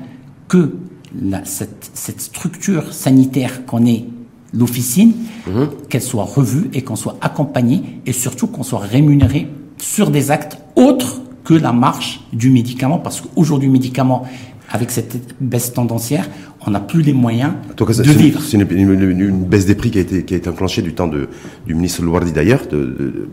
[0.47, 0.75] que
[1.21, 4.05] la, cette, cette, structure sanitaire qu'on est
[4.53, 5.13] l'officine,
[5.49, 5.67] uh-huh.
[5.89, 9.47] qu'elle soit revue et qu'on soit accompagné et surtout qu'on soit rémunéré
[9.77, 14.23] sur des actes autres que la marche du médicament, parce qu'aujourd'hui, le médicament,
[14.71, 16.27] avec cette baisse tendancière,
[16.65, 18.41] on n'a plus les moyens de vivre.
[18.41, 21.29] C'est une, baisse des prix qui a été, qui a été enclenchée du temps de,
[21.65, 22.61] du ministre Louardi d'ailleurs,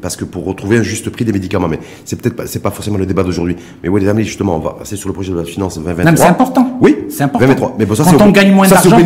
[0.00, 2.70] parce que pour retrouver un juste prix des médicaments, mais c'est peut-être pas, c'est pas
[2.70, 3.56] forcément le débat d'aujourd'hui.
[3.82, 6.16] Mais oui, les amis, justement, on va passer sur le projet de la finance 2023.
[6.16, 6.78] c'est important.
[6.80, 7.46] Oui, c'est important.
[7.46, 7.76] 2023.
[7.78, 8.96] Mais bon, ça, quand on gagne moins d'argent,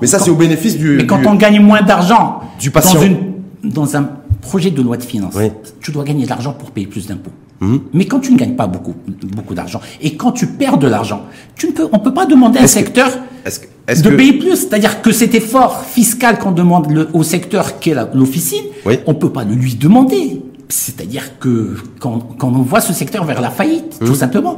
[0.00, 0.96] mais ça c'est au bénéfice du.
[0.96, 3.18] Mais quand on gagne moins d'argent du patient dans, une,
[3.64, 5.36] dans un projet de loi de finances,
[5.80, 7.30] tu dois gagner de l'argent pour payer plus d'impôts.
[7.60, 7.80] Mhm.
[7.92, 8.94] Mais quand tu ne gagnes pas beaucoup,
[9.36, 12.58] beaucoup d'argent et quand tu perds de l'argent, tu ne peux, on peut pas demander
[12.58, 13.10] à un secteur
[13.44, 14.56] de payer plus.
[14.56, 18.64] C'est-à-dire que cet effort fiscal qu'on demande le, au secteur qu'est l'officine,
[19.06, 20.42] on peut pas le lui demander.
[20.68, 24.14] c'est-à-dire que quand, quand, on voit ce secteur vers la faillite, tout mmh.
[24.14, 24.56] simplement,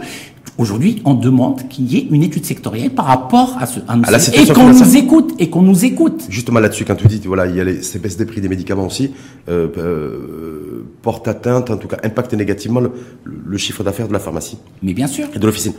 [0.62, 4.05] Aujourd'hui, on demande qu'il y ait une étude sectorielle par rapport à ce à nous,
[4.33, 6.22] et qu'on nous écoute et qu'on nous écoute.
[6.29, 8.48] Justement là-dessus, quand tu dis voilà, il y a les, ces baisses des prix des
[8.48, 9.12] médicaments aussi
[9.48, 12.92] euh, euh, portent atteinte, en tout cas impactent négativement le,
[13.25, 14.57] le chiffre d'affaires de la pharmacie.
[14.85, 15.27] Mais bien sûr.
[15.35, 15.72] Et de l'officine.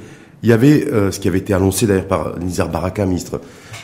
[0.43, 3.39] Il y avait euh, ce qui avait été annoncé d'ailleurs par Nizar Baraka, ministre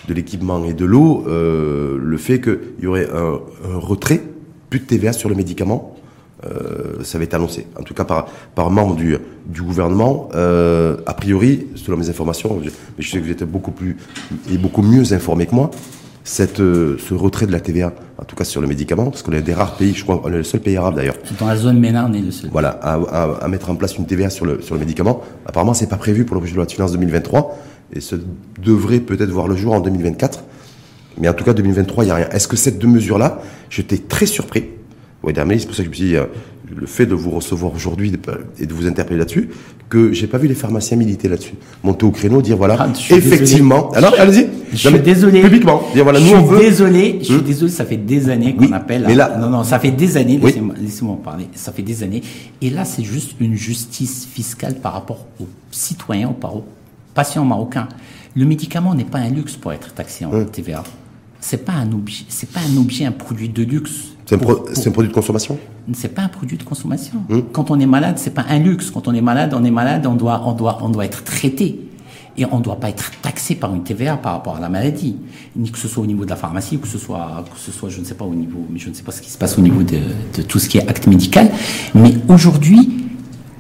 [0.10, 3.40] de l'équipement et de l'eau, euh, le fait qu'il y aurait un,
[3.74, 4.22] un retrait,
[4.70, 5.96] plus de TVA sur le médicament
[6.46, 10.30] euh, ça va être annoncé, en tout cas par, par membre du, du gouvernement.
[10.36, 13.98] Euh, a priori, selon mes informations, mais je sais que vous êtes beaucoup plus
[14.52, 15.70] et beaucoup mieux informé que moi,
[16.24, 19.32] cette, euh, ce retrait de la TVA, en tout cas sur le médicament, parce qu'on
[19.34, 21.16] est des rares pays, je crois, on est le seul pays arabe d'ailleurs.
[21.40, 22.50] Dans la zone MENA, on est le seul.
[22.52, 25.22] Voilà, à, à, à, mettre en place une TVA sur le, sur le médicament.
[25.46, 27.58] Apparemment, c'est pas prévu pour le projet de loi de finances 2023,
[27.94, 28.16] et ce
[28.64, 30.44] devrait peut-être voir le jour en 2024.
[31.18, 32.30] Mais en tout cas, 2023, il n'y a rien.
[32.30, 34.70] Est-ce que cette deux mesures-là, j'étais très surpris,
[35.24, 36.26] oui, c'est pour ça que je me suis dit, euh,
[36.76, 38.14] le fait de vous recevoir aujourd'hui
[38.60, 39.50] et de vous interpeller là-dessus,
[39.90, 41.56] que j'ai pas vu les pharmaciens militer là-dessus.
[41.84, 43.90] Monter au créneau, dire voilà, ah, effectivement.
[43.92, 44.48] Alors, allez-y.
[44.72, 45.42] Je suis désolé.
[45.42, 45.82] Publiquement.
[45.94, 46.60] Dire voilà, je nous, suis on veut.
[46.60, 47.18] désolé.
[47.22, 47.42] Je suis hmm.
[47.42, 47.72] désolé.
[47.72, 49.04] Ça fait des années qu'on appelle.
[49.08, 50.38] Mais là, non, non, ça fait des années.
[50.38, 51.48] Laissez-moi laissez parler.
[51.56, 52.22] Ça fait des années.
[52.62, 56.64] Et là, c'est juste une justice fiscale par rapport aux citoyens, aux
[57.16, 57.90] patients marocains.
[58.36, 60.46] Le médicament n'est pas un luxe pour être taxé en hmm.
[60.52, 60.84] TVA.
[61.40, 62.26] C'est pas un objet.
[62.30, 65.58] C'est pas un objet, un produit de luxe c'est un, produit de consommation
[65.94, 67.24] C'est pas un produit de consommation.
[67.30, 67.42] Hmm.
[67.52, 68.92] Quand on est malade, c'est pas un luxe.
[68.92, 71.80] Quand on est malade, on est malade, on doit, on doit, on doit être traité.
[72.38, 75.18] Et on ne doit pas être taxé par une TVA par rapport à la maladie.
[75.56, 77.72] Ni que ce soit au niveau de la pharmacie, ou que ce soit, que ce
[77.72, 79.38] soit, je ne sais pas au niveau, mais je ne sais pas ce qui se
[79.38, 79.98] passe au niveau de,
[80.38, 81.50] de tout ce qui est acte médical.
[81.96, 83.08] Mais aujourd'hui,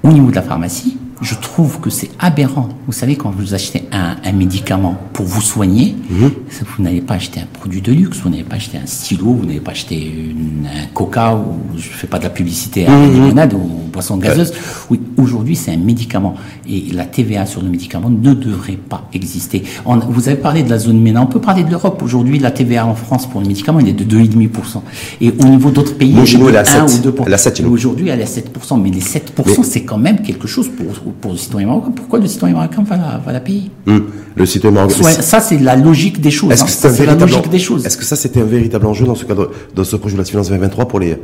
[0.03, 2.69] au niveau de la pharmacie, je trouve que c'est aberrant.
[2.86, 6.32] Vous savez, quand vous achetez un, un médicament pour vous soigner, mhm.
[6.77, 9.45] vous n'allez pas acheter un produit de luxe, vous n'allez pas acheter un stylo, vous
[9.45, 12.97] n'allez pas acheter une, un coca, ou je fais pas de la publicité à la
[12.97, 13.13] mhm.
[13.13, 14.53] limonade ou boisson gazeuse.
[14.89, 16.36] Oui, aujourd'hui, c'est un médicament.
[16.67, 19.63] Et la TVA sur le médicament ne devrait pas exister.
[19.86, 22.01] On, vous avez parlé de la zone MENA, on peut parler de l'Europe.
[22.01, 24.82] Aujourd'hui, la TVA en France pour le médicament, elle est de 2,5%.
[25.21, 27.65] Et au niveau d'autres pays, elle est de 1 ou 2%.
[27.65, 28.82] Aujourd'hui, elle est à 7%.
[28.82, 31.91] Mais les 7%, c'est quand même quelque chose pour pour le citoyen marocain.
[31.91, 33.69] Pourquoi le citoyen marocain va la, va la payer?
[33.88, 34.06] Hum.
[34.36, 35.04] Le citoyen marocain.
[35.04, 36.52] ça, c'est la logique des choses.
[36.52, 36.91] Est-ce que hein.
[36.93, 39.52] c'est la logique des choses Est-ce que ça, c'était un véritable enjeu dans ce cadre,
[39.76, 41.17] dans ce projet de la finance 2023 pour les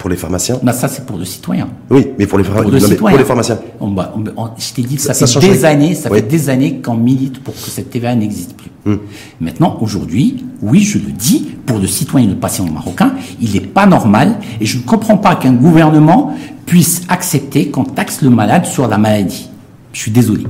[0.00, 1.68] pour les pharmaciens bah Ça, c'est pour le citoyen.
[1.90, 2.54] Oui, mais pour les, pour,
[2.96, 3.58] pour les pharmaciens.
[3.82, 4.14] Bah,
[4.56, 7.52] je t'ai dit, ça, ça, fait des années, ça fait des années qu'on milite pour
[7.52, 8.70] que cette TVA n'existe plus.
[8.86, 9.00] Hum.
[9.42, 13.60] Maintenant, aujourd'hui, oui, je le dis, pour le citoyen et le patient marocain, il n'est
[13.60, 16.34] pas normal, et je ne comprends pas qu'un gouvernement
[16.64, 19.50] puisse accepter qu'on taxe le malade sur la maladie.
[19.92, 20.44] Je suis désolé.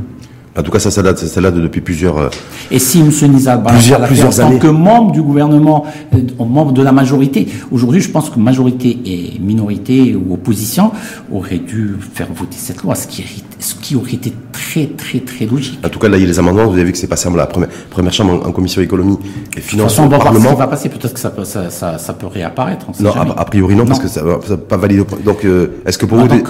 [0.58, 2.18] En tout cas, ça, ça date, ça date depuis plusieurs.
[2.18, 2.28] Euh,
[2.72, 3.10] et si M.
[3.32, 8.00] Nizal plusieurs, plusieurs en tant que membre du gouvernement, euh, membre de la majorité, aujourd'hui,
[8.00, 10.90] je pense que majorité et minorité ou opposition
[11.32, 13.24] auraient dû faire voter cette loi, ce qui,
[13.60, 15.78] ce qui aurait été très, très, très logique.
[15.84, 16.66] En tout cas, là, il y a les amendements.
[16.66, 19.18] Vous avez vu que c'est passé à la première, première chambre en, commission économie
[19.56, 19.98] et finances.
[20.00, 20.88] on va voir ce qui va passer.
[20.88, 22.86] Peut-être que ça peut, ça, ça, ça peut réapparaître.
[23.00, 25.04] non, a, priori non, parce que ça, ça pas validé.
[25.24, 26.42] Donc, euh, est-ce que pour vous, donc,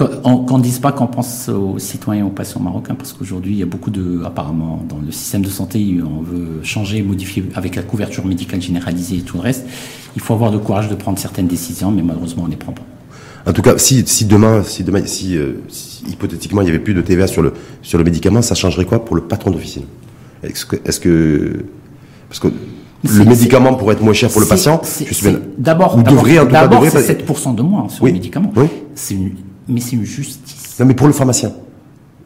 [0.47, 3.63] qu'on ne dise pas qu'on pense aux citoyens, aux patients marocains, parce qu'aujourd'hui, il y
[3.63, 7.83] a beaucoup de, apparemment, dans le système de santé, on veut changer, modifier avec la
[7.83, 9.65] couverture médicale généralisée et tout le reste.
[10.15, 12.73] Il faut avoir le courage de prendre certaines décisions, mais malheureusement, on ne les prend
[12.73, 12.83] pas.
[13.45, 15.53] En tout cas, si, si demain, si demain, si, euh,
[16.07, 19.03] hypothétiquement il n'y avait plus de TVA sur le sur le médicament, ça changerait quoi
[19.03, 19.85] pour le patron d'officine?
[20.43, 20.75] Est-ce que,
[22.27, 22.51] parce que
[23.03, 24.81] le médicament pourrait être moins cher pour le patient
[25.57, 28.51] D'abord, d'abord, c'est 7% de moins sur le médicament.
[28.55, 28.65] Oui.
[29.11, 29.31] Une,
[29.67, 30.77] mais c'est une justice.
[30.79, 31.51] Non, mais pour le pharmacien.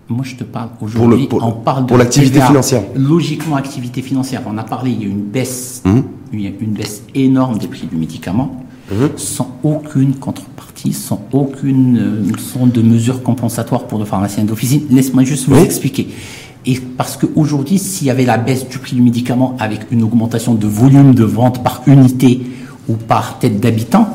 [0.07, 1.27] Moi, je te parle aujourd'hui.
[1.31, 2.83] On parle de pour l'activité financière.
[2.95, 4.43] Logiquement, activité financière.
[4.45, 4.91] On a parlé.
[4.91, 9.09] Il y a une baisse, a une baisse énorme des prix du médicament, hum.
[9.15, 14.83] sans aucune contrepartie, sans aucune euh, de mesures compensatoires pour le pharmacien d'officine.
[14.91, 16.07] Laisse-moi juste vous expliquer.
[16.67, 20.53] Et parce qu'aujourd'hui, s'il y avait la baisse du prix du médicament avec une augmentation
[20.53, 22.41] de volume de vente par unité
[22.87, 24.07] ou par tête d'habitant,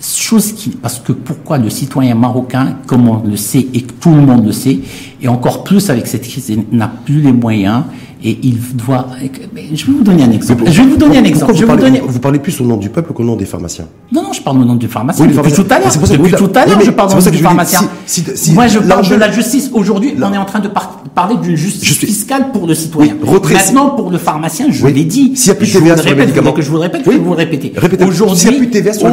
[0.00, 4.14] chose qui, parce que pourquoi le citoyen marocain, comme on le sait et que tout
[4.14, 4.80] le monde le sait,
[5.20, 7.84] et encore plus avec cette crise, n'a plus les moyens
[8.22, 9.06] et il doit.
[9.74, 10.64] Je vais vous donner un exemple.
[10.66, 11.52] Je vais vous donner un exemple.
[11.52, 13.86] Vous, parlez, vous, parlez, plus au nom du peuple qu'au nom des pharmaciens.
[14.12, 15.26] Non, non, je parle au nom du pharmacien.
[15.26, 15.90] Oui, depuis tout à l'heure.
[15.90, 17.80] Depuis tout à l'heure, je parle au nom du pharmacien.
[18.52, 19.70] Moi, je parle de la justice.
[19.72, 20.68] Aujourd'hui, on est en train de
[21.14, 23.16] parler d'une justice fiscale pour le citoyen.
[23.52, 25.32] Maintenant, pour le pharmacien, je l'ai dit.
[25.36, 26.52] S'il n'y a plus de TVA sur le médicament.
[26.52, 27.72] que je vous le répète, je vais vous le répéter.
[28.06, 29.08] Aujourd'hui, s'il n'y a plus de TVA sur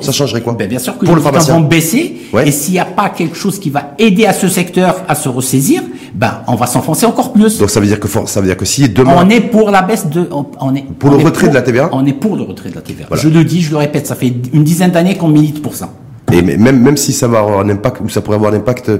[0.00, 2.16] ça changerait quoi ben, Bien sûr que les médicaments vont baisser.
[2.44, 5.28] Et s'il n'y a pas quelque chose qui va aider à ce secteur à se
[5.28, 5.82] ressaisir,
[6.14, 7.58] ben, on va s'enfoncer encore plus.
[7.58, 9.82] Donc ça veut dire que ça veut dire que si demain on est pour la
[9.82, 10.28] baisse de
[10.60, 11.88] on, est pour le retrait de la TVA.
[11.92, 13.06] On est pour le retrait de la TVA.
[13.12, 15.90] Je le dis, je le répète, ça fait une dizaine d'années qu'on milite pour ça.
[16.32, 18.90] Et même, même si ça va avoir un impact, ou ça pourrait avoir un impact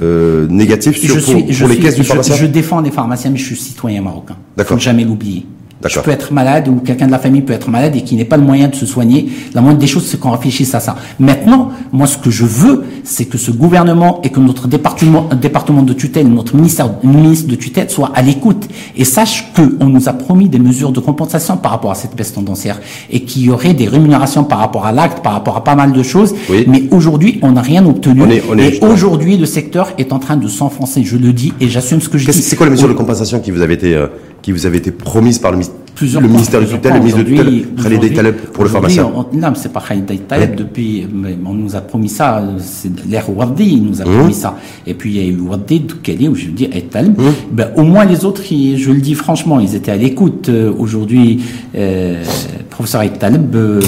[0.00, 2.80] euh, négatif sur, je suis, pour, je les suis- caisses du je- pharmacien Je, défends
[2.80, 4.36] les pharmaciens, mais je suis citoyen marocain.
[4.56, 4.76] D'accord.
[4.78, 5.44] Faut jamais l'oublier.
[5.86, 8.24] Je peux être malade ou quelqu'un de la famille peut être malade et qui n'ait
[8.24, 9.28] pas le moyen de se soigner.
[9.54, 10.96] La moindre des choses, c'est qu'on réfléchisse à ça.
[11.20, 15.82] Maintenant, moi, ce que je veux, c'est que ce gouvernement et que notre département, département
[15.82, 20.12] de tutelle, notre ministère, ministre de tutelle soit à l'écoute et sache qu'on nous a
[20.14, 23.74] promis des mesures de compensation par rapport à cette baisse tendancière et qu'il y aurait
[23.74, 26.34] des rémunérations par rapport à l'acte, par rapport à pas mal de choses.
[26.50, 26.64] Oui.
[26.66, 28.22] Mais aujourd'hui, on n'a rien obtenu.
[28.22, 31.04] On est- on est et aujourd'hui, le secteur est en train de s'enfoncer.
[31.04, 32.42] Je le dis et j'assume ce que je dis.
[32.42, 34.08] C'est quoi les mesures de compensation qui vous avaient été, euh,
[34.48, 35.58] qui vous avaient été promises par le,
[35.94, 39.10] Plusieurs ministère de plusieurs tutelle, le ministre de tutelle, Khalid aujourd'hui- Taleb pour le pharmacien
[39.14, 41.06] on- Non, c'est pas Khalid Taleb depuis,
[41.44, 44.16] on nous a promis ça, c'est l'ère Wardi, il nous a Mmh.
[44.18, 44.56] promis ça.
[44.86, 47.18] Et puis il y a eu Wardi, Doukali, où je dis Khalid Taleb.
[47.20, 47.24] Mmh.
[47.52, 50.48] Ben, au moins les autres, ils- je le dis franchement, ils étaient à l'écoute.
[50.48, 51.40] Euh, Aujourd'hui,
[51.76, 52.22] euh,
[52.70, 53.80] professeur Khalid Taleb, euh,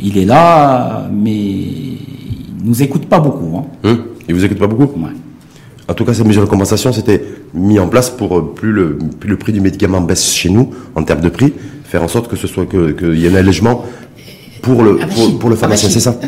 [0.00, 1.98] il est là, mais il
[2.64, 3.56] nous écoute pas beaucoup.
[3.56, 3.64] Hein.
[3.82, 4.84] Hum Il vous écoute pas beaucoup?
[5.00, 5.10] Ouais.
[5.88, 7.24] En tout cas, ces mesures de compensation, c'était
[7.54, 10.70] mis en place pour euh, plus le, plus le prix du médicament baisse chez nous,
[10.94, 11.52] en termes de prix,
[11.84, 13.84] faire en sorte que ce soit que- qu'il y ait un allègement
[14.60, 16.18] pour le, Anachid, pour, pour le pharmacien, c'est ça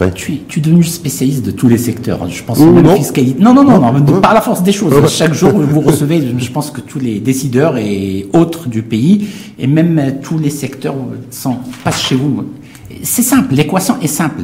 [0.00, 0.10] Ouais.
[0.14, 2.26] tu, es, tu es devenu spécialiste de tous les secteurs.
[2.28, 2.96] Je pense Oh, même non.
[2.96, 3.40] fiscalité.
[3.40, 4.94] Non, non, non, non, par la force des choses.
[5.12, 9.66] Chaque jour, vous recevez, je pense que tous les décideurs et autres du pays, et
[9.68, 10.94] même euh, tous les secteurs
[11.30, 12.44] sont, passent chez vous.
[13.04, 14.42] C'est simple, l'équation est simple.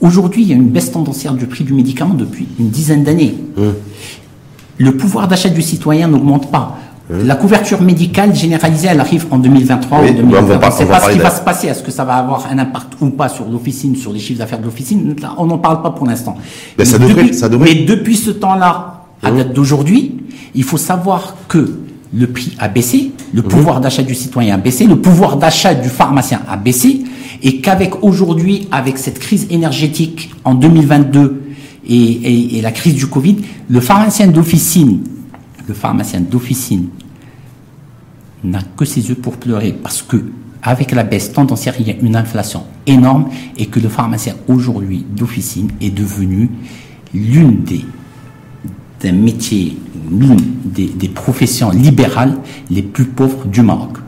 [0.00, 3.34] Aujourd'hui, il y a une baisse tendancière du prix du médicament depuis une dizaine d'années.
[4.78, 6.76] Le pouvoir d'achat du citoyen n'augmente pas.
[7.10, 10.60] La couverture médicale généralisée, elle arrive en 2023 Oui, ou on va 2024.
[10.60, 11.66] pas- On ne sait pas ce qui va se passer.
[11.68, 14.58] Est-ce que ça va avoir un impact ou pas sur l'officine, sur les chiffres d'affaires
[14.58, 15.14] de l'officine?
[15.36, 16.36] On n'en parle pas pour l'instant.
[16.78, 17.74] Mais ça devrait- depuis- ça devrait.
[17.74, 19.36] Mais depuis ce temps-là, à Mmh.
[19.36, 20.16] date d'aujourd'hui,
[20.54, 21.78] il faut savoir que
[22.14, 25.90] le prix a baissé, le pouvoir d'achat du citoyen a baissé, le pouvoir d'achat du
[25.90, 27.02] pharmacien a baissé,
[27.44, 31.42] et qu'avec aujourd'hui, avec cette crise énergétique en 2022
[31.86, 33.36] et, et- et la crise du Covid,
[33.68, 35.00] le pharmacien d'officine,
[35.68, 36.88] le pharmacien d'officine
[38.42, 40.24] n'a que ses yeux pour pleurer parce que
[40.62, 43.28] avec la baisse tendancière, il y a une inflation énorme
[43.58, 46.48] et que le pharmacien aujourd'hui d'officine est devenu
[47.12, 47.84] l'une des
[49.02, 49.76] d'un métier,
[50.10, 52.38] l'une des, des professions libérales
[52.70, 53.98] les plus pauvres du Maroc.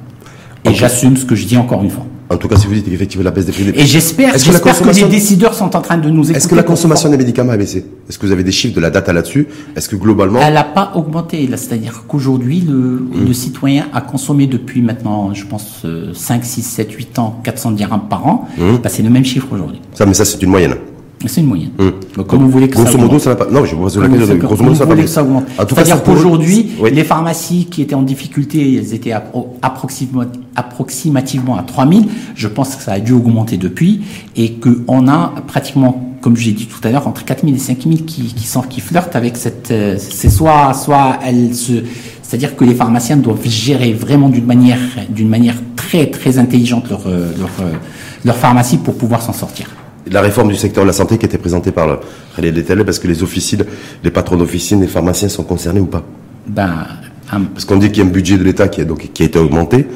[0.64, 2.06] Et j'assume ce que je dis encore une fois.
[2.28, 4.38] En tout cas, si vous dites qu'effectivement la baisse des prix des Et j'espère que
[4.38, 6.38] que, les décideurs sont en train de nous écouter.
[6.38, 7.84] Est-ce que la consommation des médicaments a baissé?
[8.08, 9.46] Est-ce que vous avez des chiffres de la data là-dessus?
[9.76, 11.48] Est-ce que globalement, Elle n'a pas augmenté.
[11.56, 16.92] C'est-à-dire qu'aujourd'hui, le, le citoyen a consommé depuis maintenant, je pense, euh, 5, 6, 7,
[16.92, 18.48] 8 ans, 400 dirhams par an.
[18.82, 19.80] Bah, c'est le même chiffre aujourd'hui.
[19.94, 20.74] ça, mais ça c'est une moyenne.
[21.24, 21.70] C'est une moyenne.
[21.78, 21.92] Hum.
[22.16, 23.20] Donc, comme vous voulez que Grosso ça modo, augmente.
[23.22, 23.46] ça n'a pas.
[23.50, 24.36] Non, je vous la question.
[24.36, 26.90] Grosso modo, ça n'a pas C'est-à-dire qu'aujourd'hui, Oui.
[26.92, 32.04] les pharmacies qui étaient en difficulté, elles étaient appro- approxima- approximativement à 3000.
[32.34, 34.02] Je pense que ça a dû augmenter depuis
[34.36, 38.22] et qu'on a pratiquement, comme j'ai dit tout à l'heure, entre 4000 et 5000 qui,
[38.34, 39.70] qui, sont, qui flirtent avec cette...
[39.70, 41.72] euh, C'est soit, soit elles se...
[42.22, 47.02] C'est-à-dire que les pharmaciens doivent gérer vraiment d'une manière, d'une manière très, très intelligente leur,
[47.06, 47.72] euh, leur, euh,
[48.24, 49.68] leur pharmacie pour pouvoir s'en sortir.
[50.10, 53.08] La réforme du secteur de la santé qui était présentée par le Taleb, parce que
[53.08, 53.64] les officines,
[54.02, 56.04] les patrons d'officines, les pharmaciens sont concernés ou pas?
[56.46, 56.86] Ben,
[57.28, 59.26] Parce qu'on dit qu'il y a un budget de l'État qui, a donc, qui a
[59.26, 59.86] été augmenté,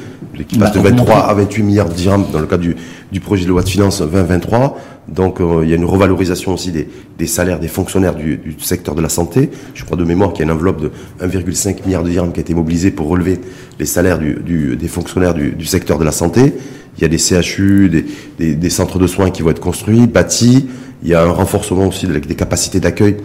[0.44, 1.30] qui passe Bah, de 23 augmenté.
[1.30, 2.76] à 28 milliards de dirhams dans le cadre du,
[3.12, 4.78] du projet de loi de finances 2023.
[5.08, 8.54] Donc euh, il y a une revalorisation aussi des, des salaires des fonctionnaires du, du
[8.60, 9.50] secteur de la santé.
[9.74, 10.90] Je crois de mémoire qu'il y a une enveloppe de
[11.22, 13.40] 1,5 milliard de dirhams qui a été mobilisée pour relever
[13.78, 16.52] les salaires du, du- des fonctionnaires du, du secteur de la santé.
[16.98, 18.04] Il y a des CHU, des,
[18.38, 20.68] des- des centres de soins qui vont être construits, bâtis.
[21.02, 23.16] Il y a un renforcement aussi des capacités d'accueil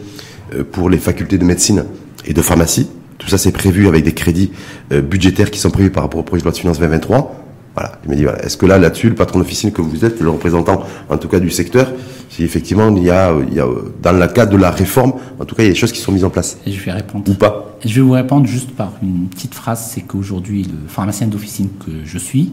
[0.56, 1.84] euh, pour les facultés de médecine
[2.26, 2.88] et de pharmacie.
[3.18, 4.52] Tout ça, c'est prévu avec des crédits
[4.92, 7.44] euh, budgétaires qui sont prévus par rapport au projet de loi de finances 2023.
[7.76, 7.92] Voilà.
[8.04, 8.44] Il m'a dit, voilà.
[8.44, 11.40] Est-ce que là, là-dessus, le patron d'officine que vous êtes, le représentant, en tout cas,
[11.40, 11.92] du secteur,
[12.30, 14.72] si effectivement, il y a, euh, il y a, euh, dans le cadre de la
[14.72, 16.58] réforme, en tout cas, il y a des choses qui sont mises en place.
[16.66, 17.30] et je vais répondre.
[17.30, 17.78] Ou pas.
[17.86, 21.92] Je vais vous répondre juste par une petite phrase, c'est qu'aujourd'hui, le pharmacien d'officine que
[22.04, 22.52] je suis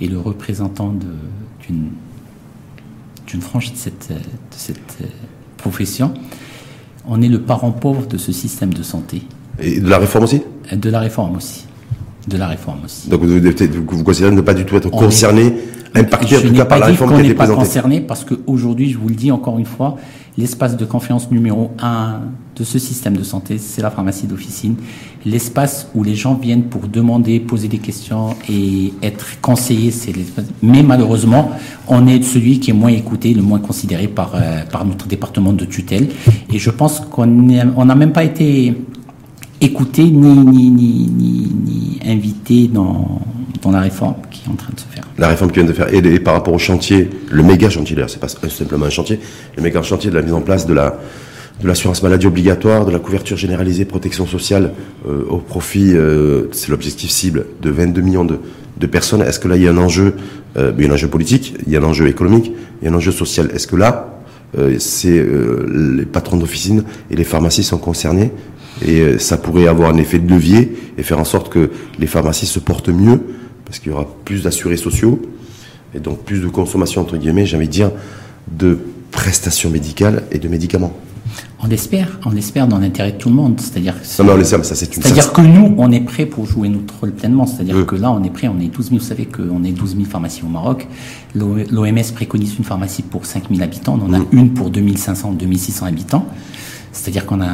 [0.00, 0.92] et le représentant
[1.66, 1.90] d'une
[3.26, 4.16] d'une frange de cette, de
[4.50, 4.98] cette
[5.56, 6.12] profession,
[7.06, 9.22] on est le parent pauvre de ce système de santé,
[9.60, 10.42] Et de la réforme aussi?
[10.72, 11.64] et de la réforme aussi.
[12.26, 13.08] De la réforme aussi.
[13.10, 15.54] Donc, vous, considérez ne pas du tout être On concerné,
[15.94, 17.44] impacté en Je tout n'ai cas par pas la réforme qui a n'est été pas
[17.44, 17.66] présentée.
[17.66, 19.96] concerné parce qu'aujourd'hui, je vous le dis encore une fois,
[20.38, 22.20] l'espace de confiance numéro un
[22.56, 24.76] de ce système de santé, c'est la pharmacie d'officine.
[25.26, 30.46] L'espace où les gens viennent pour demander, poser des questions et être conseillés, c'est l'espace.
[30.62, 31.50] Mais malheureusement,
[31.88, 35.52] on est celui qui est moins écouté, le moins considéré par, euh, par notre département
[35.52, 36.08] de tutelle.
[36.52, 38.74] Et je pense qu'on n'est- on n'a même pas été
[39.60, 43.20] écouté ni, ni, ni, ni, ni invité dans,
[43.62, 45.04] dans la réforme qui est en train de se faire.
[45.18, 45.92] La réforme qui vient de faire.
[45.92, 49.20] Et, par rapport au chantier, le méga chantier d'ailleurs, c'est pas simplement un chantier,
[49.56, 50.98] le méga chantier de la mise en place de la
[51.62, 54.72] de l'assurance maladie obligatoire, de la couverture généralisée protection sociale
[55.06, 58.40] euh, au profit, euh, c'est l'objectif cible, de 22 millions de,
[58.76, 59.22] de personnes.
[59.22, 60.14] Est-ce que là, il y a un enjeu,
[60.56, 62.88] euh, il y a un enjeu politique, il y a un enjeu économique, il y
[62.88, 63.50] a un enjeu social?
[63.54, 64.20] Est-ce que là,
[64.58, 68.30] euh, c'est euh, les patrons d'officine et les pharmacies sont concernés
[68.82, 72.46] et ça pourrait avoir un effet de levier et faire en sorte que les pharmacies
[72.46, 73.20] se portent mieux
[73.64, 75.20] parce qu'il y aura plus d'assurés sociaux
[75.94, 77.90] et donc plus de consommation entre guillemets, j'ai envie de dire,
[78.50, 78.78] de
[79.10, 80.92] prestations médicales et de médicaments.
[81.62, 83.58] On l'espère, on l'espère dans l'intérêt de tout le monde.
[83.58, 86.68] C'est-à-dire que, non, mais ça, c'est une C'est-à-dire que nous, on est prêt pour jouer
[86.68, 87.46] notre rôle pleinement.
[87.46, 88.98] C'est-à-dire que là, on est prêt, on est 12 000.
[88.98, 90.86] Vous savez qu'on est 12 000 pharmacies au Maroc.
[91.34, 93.98] L'OMS préconise une pharmacie pour 5 000 habitants.
[94.00, 96.26] On en a une pour 2500, 2600 habitants.
[96.94, 97.48] C'est-à-dire qu'on a,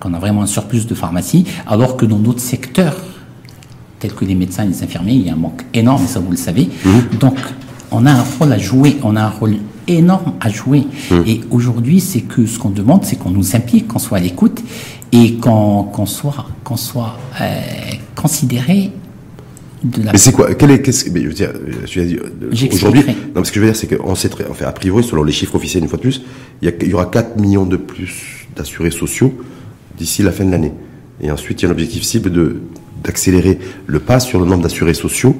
[0.00, 2.96] qu'on a vraiment un surplus de pharmacies, alors que dans d'autres secteurs,
[3.98, 6.20] tels que les médecins et les infirmiers, il y a un manque énorme, et ça
[6.20, 6.70] vous le savez.
[6.84, 7.18] Mm.
[7.18, 7.36] Donc,
[7.90, 9.56] on a un rôle à jouer, on a un rôle
[9.88, 10.86] énorme à jouer.
[11.10, 11.24] Hum.
[11.26, 14.62] Et aujourd'hui, c'est que ce qu'on demande, c'est qu'on nous implique, qu'on soit à l'écoute
[15.12, 17.60] et qu'on soit, qu'on soit euh,
[18.14, 18.90] considéré
[19.86, 20.12] de la.
[20.12, 23.02] Mais c'est quoi Quel est qu'est-ce je veux dire euh, aujourd'hui
[23.34, 25.32] Non, ce que je veux dire, c'est qu'on sait très, enfin, a priori, selon les
[25.32, 26.22] chiffres officiels, une fois de plus,
[26.62, 29.32] il y, il y aura 4 millions de plus d'assurés sociaux
[29.96, 30.72] d'ici la fin de l'année.
[31.20, 32.60] Et ensuite, il y a un objectif cible de
[33.04, 35.36] d'accélérer le pas sur le nombre d'assurés sociaux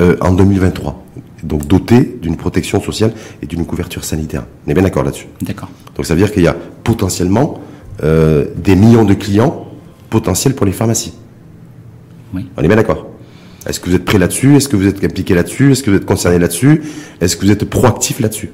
[0.00, 1.04] euh, en 2023
[1.42, 4.44] donc doté d'une protection sociale et d'une couverture sanitaire.
[4.66, 5.26] On est bien d'accord là-dessus.
[5.42, 5.70] D'accord.
[5.96, 7.60] Donc ça veut dire qu'il y a potentiellement
[8.02, 9.66] euh, des millions de clients
[10.08, 11.14] potentiels pour les pharmacies.
[12.34, 12.48] Oui.
[12.56, 13.06] On est bien d'accord.
[13.70, 14.56] Est-ce que vous êtes prêt là-dessus?
[14.56, 15.70] Est-ce que vous êtes impliqué là-dessus?
[15.70, 16.82] Est-ce que vous êtes concerné là-dessus?
[17.20, 18.50] Est-ce que vous êtes proactif là-dessus?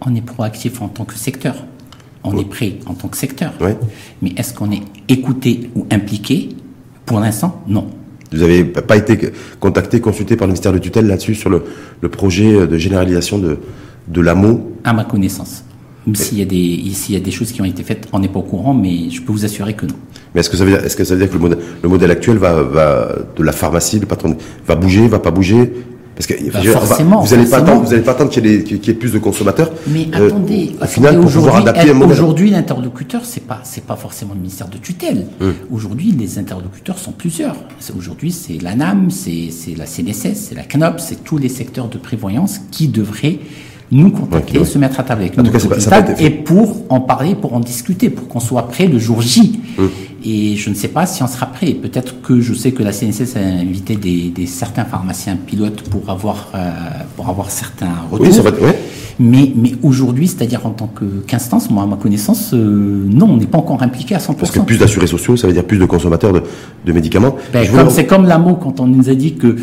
[0.00, 1.54] On est proactif en tant que secteur.
[2.24, 3.52] On est prêt en tant que secteur.
[3.60, 3.72] Oui.
[4.22, 6.48] Mais est-ce qu'on est écouté ou impliqué?
[7.04, 7.88] Pour l'instant, non.
[8.32, 9.18] Vous n'avez pas été
[9.60, 11.62] contacté, consulté par le ministère de tutelle là-dessus sur le,
[12.08, 13.58] projet de généralisation de,
[14.08, 15.62] de l'AMO À ma connaissance.
[16.14, 18.38] S'il y, a des, y a des choses qui ont été faites, on n'est pas
[18.38, 19.96] au courant, mais je peux vous assurer que non.
[20.34, 21.88] Mais est-ce que ça veut dire, est-ce que ça veut dire que le modèle, le
[21.88, 24.36] modèle actuel va, va, de la pharmacie, le patron,
[24.66, 25.72] va bouger, va pas bouger?
[26.18, 28.94] Parce que bah, forcément, vous n'allez pas attendre, vous allez pas attendre qu'il y, ait
[28.94, 29.70] plus de consommateurs.
[29.86, 34.78] Mais euh, attendez, au final, aujourd'hui, l'interlocuteur, c'est pas, c'est pas forcément le ministère de
[34.78, 35.28] tutelle.
[35.40, 35.54] Hum.
[35.70, 37.54] Aujourd'hui, les interlocuteurs sont plusieurs.
[37.96, 41.98] Aujourd'hui, c'est l'ANAM, c'est, c'est la CNSS, c'est la CNOP, c'est tous les secteurs de
[41.98, 43.38] prévoyance qui devraient
[43.90, 45.44] nous contacter, se mettre à table avec nous,
[46.18, 49.60] et pour en parler, pour en discuter, pour qu'on soit prêt le jour J.
[49.78, 49.88] Hum.
[50.24, 51.72] Et je ne sais pas si on sera prêt.
[51.72, 56.50] Peut-être que je sais que la CNSS a invité des, certains pharmaciens pilotes pour avoir
[56.54, 56.70] euh,
[57.16, 58.26] pour avoir certains retours.
[58.26, 58.50] Oui, ça va,
[59.20, 60.90] Mais, mais aujourd'hui, c'est-à-dire en tant
[61.26, 64.34] qu'instance, moi, à ma connaissance, euh, non, on n'est pas encore impliqué à 100%.
[64.34, 66.42] Parce que plus d'assurés sociaux, ça veut dire plus de consommateurs de,
[66.84, 67.36] de médicaments.
[67.52, 69.54] Ben, c'est comme la mot quand on nous a dit que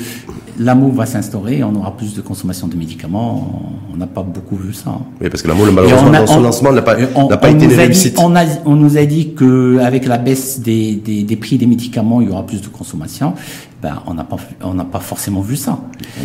[0.59, 3.71] l'amour va s'instaurer, on aura plus de consommation de médicaments.
[3.93, 4.97] On n'a pas beaucoup vu ça.
[5.21, 8.17] Oui, parce que l'amour, malheureusement, dans son lancement, n'a pas, n'a pas été réussite.
[8.19, 8.33] On,
[8.65, 12.29] on, nous a dit que avec la baisse des, des, des, prix des médicaments, il
[12.29, 13.33] y aura plus de consommation.
[13.81, 15.79] Ben, on n'a pas, on n'a pas forcément vu ça.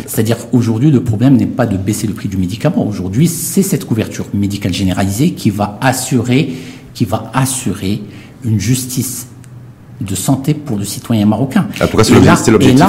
[0.07, 2.85] C'est-à-dire aujourd'hui, le problème n'est pas de baisser le prix du médicament.
[2.87, 6.53] Aujourd'hui, c'est cette couverture médicale généralisée qui va assurer,
[6.93, 8.01] qui va assurer
[8.43, 9.27] une justice
[9.99, 11.67] de santé pour le citoyen marocain.
[11.79, 12.83] Ah, pourquoi c'est l'objectif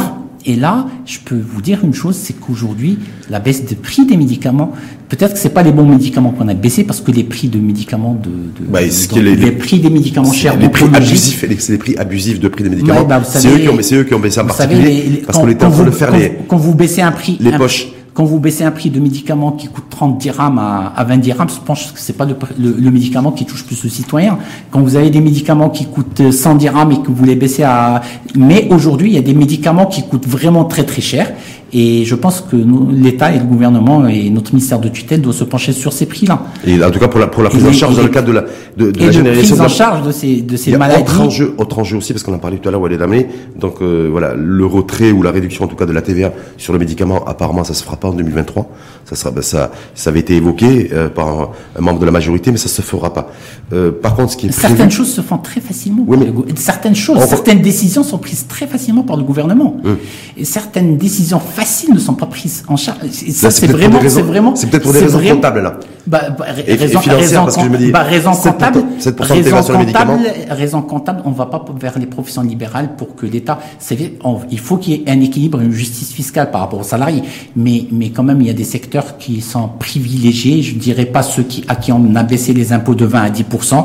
[0.44, 2.98] et là, je peux vous dire une chose, c'est qu'aujourd'hui,
[3.30, 4.72] la baisse de prix des médicaments,
[5.08, 7.58] peut-être que c'est pas les bons médicaments qu'on a baissé, parce que les prix de
[7.58, 11.96] médicaments de, de bah, les, prix des médicaments chers, les prix abusifs, c'est les prix
[11.96, 13.04] abusifs de prix des médicaments.
[13.04, 15.70] Bah, c'est eux qui ont, eux qui ont baissé en particulier, parce qu'on était en
[15.70, 18.70] train de faire les, quand vous baissez un prix, les poches quand vous baissez un
[18.70, 22.12] prix de médicament qui coûte 30 dirhams à, à 20 dirhams, je pense que c'est
[22.12, 24.38] pas le, médicament qui touche plus le citoyen.
[24.70, 28.02] Quand vous avez des médicaments qui coûtent 100 dirhams et que vous les baissez à,
[28.36, 31.32] mais aujourd'hui, il y a des médicaments qui coûtent vraiment très très cher
[31.72, 32.56] et je pense que
[32.90, 36.42] l'État et le gouvernement et notre ministère de tutelle doivent se pencher sur ces prix-là.
[36.66, 38.32] Et en tout cas pour la, pour la prise en charge dans le cadre de
[38.32, 38.44] la,
[38.76, 39.56] de, de la généralisation.
[39.56, 41.02] prise en charge de ces, de ces maladies.
[41.02, 43.00] Autre enjeu, autre enjeu aussi, parce qu'on en parlait tout à l'heure, Walid.
[43.58, 46.74] Donc, euh, voilà, le retrait ou la réduction, en tout cas, de la TVA sur
[46.74, 48.68] le médicament, apparemment, ça se fera pas en 2023.
[49.06, 52.50] Ça sera, ben, ça, ça avait été évoqué euh, par un, membre de la majorité,
[52.50, 53.30] mais ça se fera pas.
[53.72, 56.04] Euh, par contre, ce qui est Certaines choses se font très facilement.
[56.06, 56.30] Oui, mais...
[56.56, 59.78] Certaines choses, certaines décisions sont prises très facilement par le gouvernement.
[60.36, 61.61] Et certaines décisions faciles
[61.92, 62.98] ne sont pas prises en charge.
[63.10, 64.54] ça, c'est vraiment, c'est vraiment.
[64.56, 65.78] C'est peut-être pour des raisons comptables là.
[66.06, 68.84] Bah, bah, raison, raison, parce que je me dis, bah, raison comptable,
[69.20, 73.58] raison comptable, raison comptable, on va pas vers les professions libérales pour que l'État,
[74.50, 77.22] il faut qu'il y ait un équilibre, une justice fiscale par rapport aux salariés,
[77.56, 81.22] mais mais quand même il y a des secteurs qui sont privilégiés, je dirais pas
[81.22, 83.84] ceux qui à qui on a baissé les impôts de 20 à 10%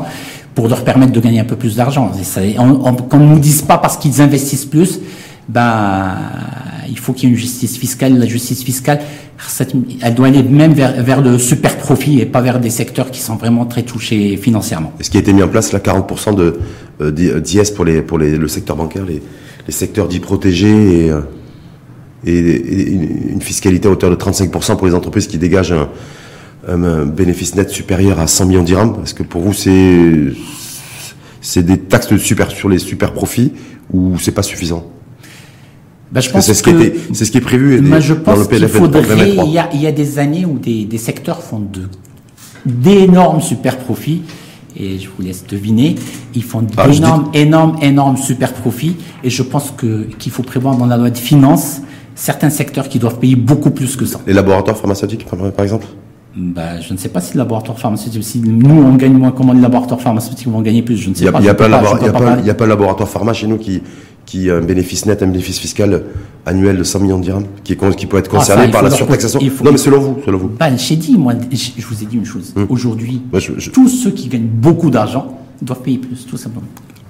[0.55, 2.11] pour leur permettre de gagner un peu plus d'argent.
[3.09, 4.99] Qu'on ne nous dise pas parce qu'ils investissent plus,
[5.47, 6.15] ben
[6.89, 8.17] il faut qu'il y ait une justice fiscale.
[8.17, 8.99] La justice fiscale,
[10.01, 13.19] elle doit aller même vers, vers le super profit et pas vers des secteurs qui
[13.19, 14.93] sont vraiment très touchés financièrement.
[14.99, 16.59] Est-ce qui a été mis en place là 40% de
[17.01, 19.21] euh, d'IS pour les pour les, le secteur bancaire, les,
[19.69, 21.21] secteurs dits protégés et, euh,
[22.25, 22.91] et,
[23.31, 25.75] une fiscalité à hauteur de 35% pour les entreprises qui dégagent
[26.67, 30.33] un, bénéfice net supérieur à 100 millions de dirhams Est-ce que pour vous c'est
[31.41, 33.53] c'est des taxes sur les super profits
[33.93, 34.96] ou c'est pas suffisant?
[36.11, 36.71] Ben, je pense c'est ce, qui
[37.13, 38.79] c'est ce qui est prévu ben, je pense dans le PLF
[39.45, 41.81] il y, a, il y a des années où des, des secteurs font de
[42.65, 44.21] d'énormes super profits
[44.79, 45.95] et je vous laisse deviner,
[46.35, 50.75] ils font ah, d'énormes, énormes, énormes super profits et je pense que qu'il faut prévoir
[50.77, 51.81] dans la loi de finances
[52.15, 54.19] certains secteurs qui doivent payer beaucoup plus que ça.
[54.27, 55.87] Les laboratoires pharmaceutiques, par exemple?
[56.39, 59.53] Bah, je ne sais pas si le laboratoire pharmaceutique, si nous on gagne moins, comment
[59.53, 61.39] les laboratoires pharmaceutiques vont gagner plus, je ne sais pas.
[61.39, 63.81] Il n'y a, pas, pas, laboratoire pharma chez nous qui,
[64.27, 66.03] qui a un bénéfice net, un bénéfice fiscal
[66.45, 68.91] annuel de 100 millions de dirhams, qui, est, qui peut être ah, concerné par la
[68.91, 69.39] surtaxation.
[69.63, 70.49] non, mais selon vous, selon vous.
[70.49, 72.53] Bah, j'ai dit, moi, je vous ai dit une chose.
[72.55, 72.67] Hum.
[72.69, 73.23] Aujourd'hui,
[73.73, 76.67] tous ceux qui gagnent beaucoup d'argent doivent payer plus, tout simplement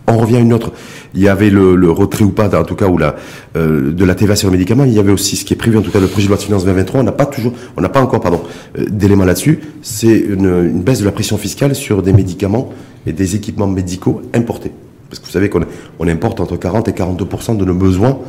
[0.07, 0.71] on revient à une autre.
[1.13, 3.15] Il y avait le, retrait ou pas, en tout cas, ou la,
[3.55, 4.85] euh, de la TVA sur les médicaments.
[4.85, 6.37] Il y avait aussi ce qui est prévu, en tout cas, le projet de loi
[6.37, 7.01] de finances 2023.
[7.01, 8.41] On n'a pas toujours, on n'a pas encore, pardon,
[8.79, 9.59] euh, d'éléments là-dessus.
[9.81, 12.69] C'est une, baisse de la pression fiscale sur des médicaments
[13.05, 14.71] et des équipements médicaux importés.
[15.09, 15.61] Parce que vous savez qu'on
[15.99, 18.19] on importe entre 40 et 42% de nos besoins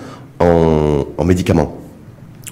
[0.40, 1.76] en, médicaments.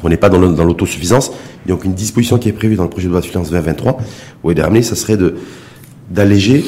[0.03, 1.33] On n'est pas dans l'autosuffisance.
[1.67, 3.99] Donc une disposition qui est prévue dans le projet de loi de finances 2023,
[4.45, 5.17] où est ramené, ça serait
[6.11, 6.65] d'alléger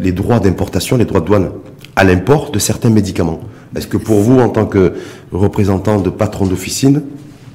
[0.00, 1.50] les droits d'importation, les droits de douane
[1.96, 3.40] à l'import de certains médicaments.
[3.74, 4.94] Est-ce que pour vous, en tant que
[5.32, 7.02] représentant de patron d'officine,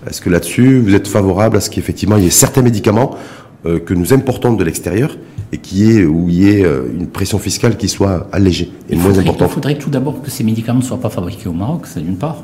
[0.09, 3.15] est-ce que là-dessus, vous êtes favorable à ce qu'effectivement il y ait certains médicaments
[3.63, 5.17] que nous importons de l'extérieur
[5.51, 8.95] et qui est où il y ait euh, une pression fiscale qui soit allégée et
[8.95, 11.85] moins importante Il faudrait tout d'abord que ces médicaments ne soient pas fabriqués au Maroc,
[11.85, 12.43] c'est d'une part.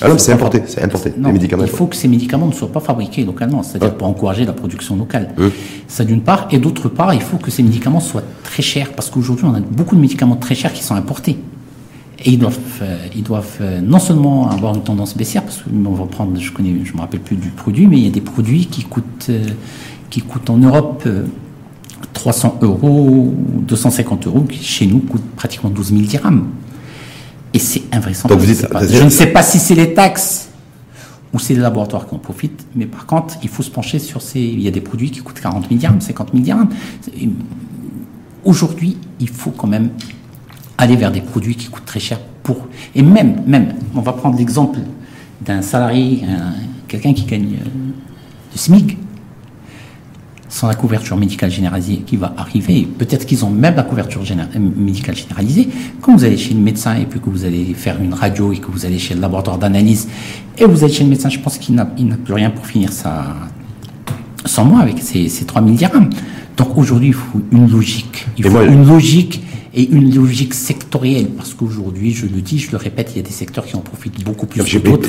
[0.00, 1.12] Ah non, c'est importé, c'est importé.
[1.16, 1.62] les médicaments.
[1.62, 4.96] Il faut que ces médicaments ne soient pas fabriqués localement, c'est-à-dire pour encourager la production
[4.96, 5.34] locale.
[5.86, 9.10] Ça d'une part, et d'autre part, il faut que ces médicaments soient très chers, parce
[9.10, 11.36] qu'aujourd'hui, on a beaucoup de médicaments très chers qui sont importés.
[12.24, 15.64] Et ils doivent, euh, ils doivent euh, non seulement avoir une tendance baissière, parce que
[15.84, 18.10] on va prendre, je connais, je me rappelle plus du produit, mais il y a
[18.12, 19.44] des produits qui coûtent, euh,
[20.12, 21.08] qui coûtent en Europe
[22.12, 23.34] 300 euros,
[23.66, 26.48] 250 euros, qui chez nous coûtent pratiquement 12 000 dirhams.
[27.54, 28.44] Et c'est invraisemblable.
[28.88, 30.50] je ne sais pas si c'est les taxes
[31.32, 34.20] ou c'est les laboratoires qui en profitent, mais par contre, il faut se pencher sur
[34.20, 34.40] ces.
[34.40, 36.68] Il y a des produits qui coûtent 40 000 dirhams, 50 000 dirhams.
[38.44, 39.90] Aujourd'hui, il faut quand même
[40.76, 42.68] aller vers des produits qui coûtent très cher pour.
[42.94, 44.80] Et même, même, on va prendre l'exemple
[45.40, 46.22] d'un salarié,
[46.86, 47.68] quelqu'un qui gagne euh,
[48.52, 48.98] le SMIC,
[50.52, 54.20] sans la couverture médicale généralisée qui va arriver, peut-être qu'ils ont même la couverture
[54.76, 55.70] médicale généralisée,
[56.02, 58.58] quand vous allez chez le médecin et puis que vous allez faire une radio et
[58.58, 60.08] que vous allez chez le laboratoire d'analyse
[60.58, 63.34] et vous allez chez le médecin, je pense qu'il n'a plus rien pour finir ça
[64.44, 66.10] sans moi avec ces, ces 3000 dirhams.
[66.58, 68.26] Donc aujourd'hui, il faut une logique.
[68.36, 69.42] Il faut une logique
[69.74, 73.22] et une logique sectorielle, parce qu'aujourd'hui, je le dis, je le répète, il y a
[73.22, 75.08] des secteurs qui en profitent beaucoup plus que d'autres,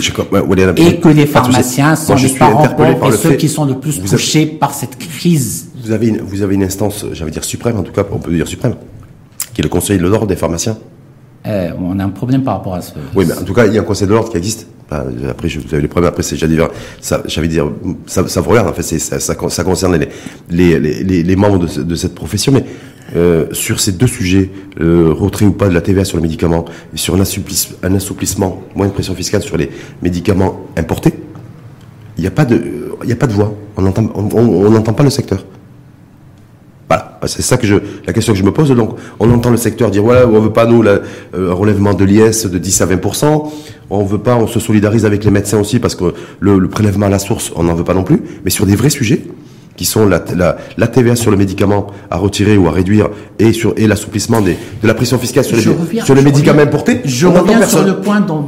[0.78, 4.46] et que les pharmaciens sont les parents pauvres et ceux qui sont le plus touchés
[4.46, 5.70] par cette crise.
[5.84, 8.32] Vous avez une, vous avez une instance, j'allais dire suprême, en tout cas, on peut
[8.32, 8.76] dire suprême,
[9.54, 10.78] qui est le Conseil de l'ordre des pharmaciens.
[11.46, 12.94] Euh, on a un problème par rapport à ce.
[13.16, 14.68] Oui, mais en tout cas, il y a un Conseil de l'ordre qui existe.
[14.90, 16.10] après, je, vous avez les problèmes.
[16.10, 16.70] Après, c'est, j'allais dire,
[17.02, 17.70] ça, j'avais dire,
[18.06, 18.70] ça, ça vous regarde.
[18.70, 22.54] En fait, ça, ça, concerne les, les, les, les membres de, de, cette profession.
[22.54, 22.64] Mais
[23.16, 24.50] euh, sur ces deux sujets,
[24.82, 28.88] euh, retrait ou pas de la TVA sur les médicaments, et sur un assouplissement, moins
[28.88, 29.70] de pression fiscale sur les
[30.02, 31.14] médicaments importés,
[32.18, 32.62] il n'y a pas de,
[33.10, 33.54] a pas de voix.
[33.78, 35.44] On n'entend, pas le secteur.
[36.88, 38.70] Voilà, c'est ça que je, la question que je me pose.
[38.72, 41.02] Donc, on entend le secteur dire voilà, on veut pas nous le
[41.34, 43.52] euh, relèvement de l'IS de 10 à 20%
[43.90, 47.06] on veut pas, on se solidarise avec les médecins aussi parce que le, le prélèvement
[47.06, 48.22] à la source, on n'en veut pas non plus.
[48.44, 49.22] Mais sur des vrais sujets,
[49.76, 53.10] qui sont la, la, la, TVA sur les médicaments à retirer ou à réduire
[53.40, 54.54] et sur et l'assouplissement de
[54.84, 57.02] la pression fiscale sur les, sur les médicaments importés.
[57.06, 58.46] Je reviens sur le point dont,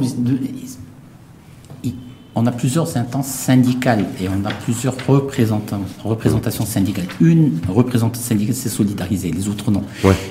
[2.38, 7.06] on a plusieurs instances syndicales et on a plusieurs représentations syndicales.
[7.22, 9.82] Une représentation syndicale, c'est solidariser, les autres non.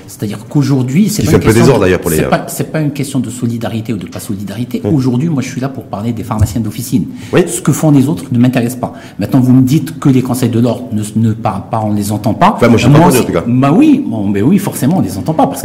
[0.06, 4.80] C'est-à-dire qu'aujourd'hui, c'est pas, pas, c'est pas une question de solidarité ou de pas solidarité.
[4.84, 7.06] Aujourd'hui, moi, je suis là pour parler des pharmaciens d'officine.
[7.32, 8.94] Ce que font les autres ne m'intéresse pas.
[9.18, 12.12] Maintenant, vous me dites que les conseils de l'ordre ne, ne parlent pas, on les
[12.12, 12.52] entend pas.
[12.54, 13.42] Enfin, moi, je pas en tout cas.
[13.48, 15.62] Bah oui, bon, mais oui, forcément, on les entend pas parce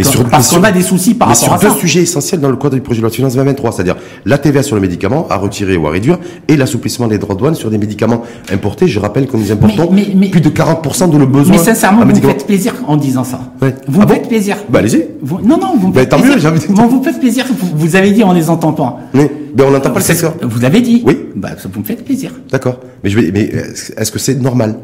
[0.49, 1.59] qu'on a des soucis par rapport à ça.
[1.59, 3.97] sur deux sujets essentiels dans le cadre du projet de loi de finances 2023, c'est-à-dire
[4.25, 7.39] la TVA sur les médicaments à retirer ou à réduire et l'assouplissement des droits de
[7.39, 8.21] douane sur des médicaments
[8.51, 8.87] importés.
[8.87, 11.57] Je rappelle que nous importons plus de 40% de nos besoins.
[11.57, 13.39] Mais sincèrement, vous faites plaisir en disant ça.
[13.87, 14.57] Vous ah faites plaisir.
[14.69, 15.05] Bah allez-y.
[15.43, 16.51] Non, non, vous me bah, plaisir.
[16.51, 17.45] Mieux, vous, faites plaisir.
[17.75, 18.99] Vous, avez dit en les entendant.
[19.13, 19.27] Oui.
[19.53, 20.33] Ben on n'entend pas le secteur.
[20.41, 21.03] Vous l'avez dit.
[21.05, 21.17] Oui.
[21.35, 22.31] Bah, vous me faites plaisir.
[22.51, 22.79] D'accord.
[23.03, 23.51] Mais je vais, mais
[23.97, 24.75] est-ce que c'est normal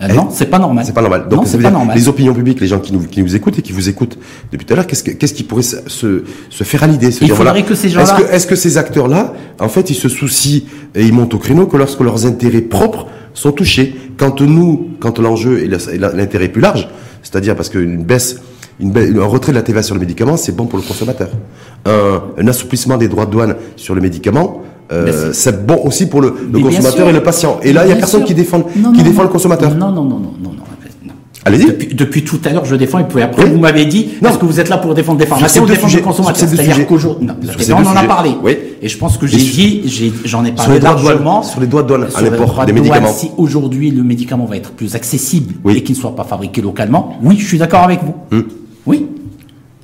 [0.00, 0.84] euh, non, c'est pas normal.
[0.86, 1.26] C'est pas normal.
[1.28, 3.72] Donc, veut dire les opinions publiques, les gens qui nous, qui nous écoutent et qui
[3.72, 4.16] vous écoutent
[4.52, 7.64] depuis tout à l'heure, qu'est-ce, qu'est-ce qui pourrait se, se faire à l'idée Il faudrait
[7.64, 8.04] que ces gens-là.
[8.04, 10.62] Est-ce que, est-ce que ces acteurs-là, en fait, ils se soucient
[10.94, 15.18] et ils montent au créneau que lorsque leurs intérêts propres sont touchés, quand nous, quand
[15.18, 16.88] l'enjeu est l'intérêt plus large,
[17.22, 18.40] c'est-à-dire parce qu'une baisse,
[18.78, 21.30] une un retrait de la TVA sur le médicament, c'est bon pour le consommateur.
[21.86, 26.20] Un, un assouplissement des droits de douane sur le médicament, euh, c'est bon aussi pour
[26.20, 27.58] le, consommateur et le patient.
[27.62, 28.62] Et là, il y a personne qui défend,
[28.94, 29.74] qui défend le consommateur.
[29.74, 30.50] Non, non, non, non, non.
[31.44, 31.66] Allez-y.
[31.66, 34.44] Depuis, depuis, tout à l'heure, je défends, et puis après, vous m'avez dit, est-ce que
[34.44, 37.28] vous êtes là pour défendre des pharmaciens ou défendre le consommateur C'est-à-dire qu'aujourd'hui,
[37.70, 38.32] on en a parlé.
[38.42, 38.56] Oui.
[38.82, 41.42] Et je pense que j'ai dit, j'en ai, parlé largement.
[41.42, 43.12] Sur les droits de douane, à l'import des médicaments.
[43.12, 47.18] Si aujourd'hui, le médicament va être plus accessible et qu'il ne soit pas fabriqué localement,
[47.22, 48.14] oui, je suis d'accord avec vous.
[48.30, 48.42] Hmm.
[48.86, 49.06] Oui.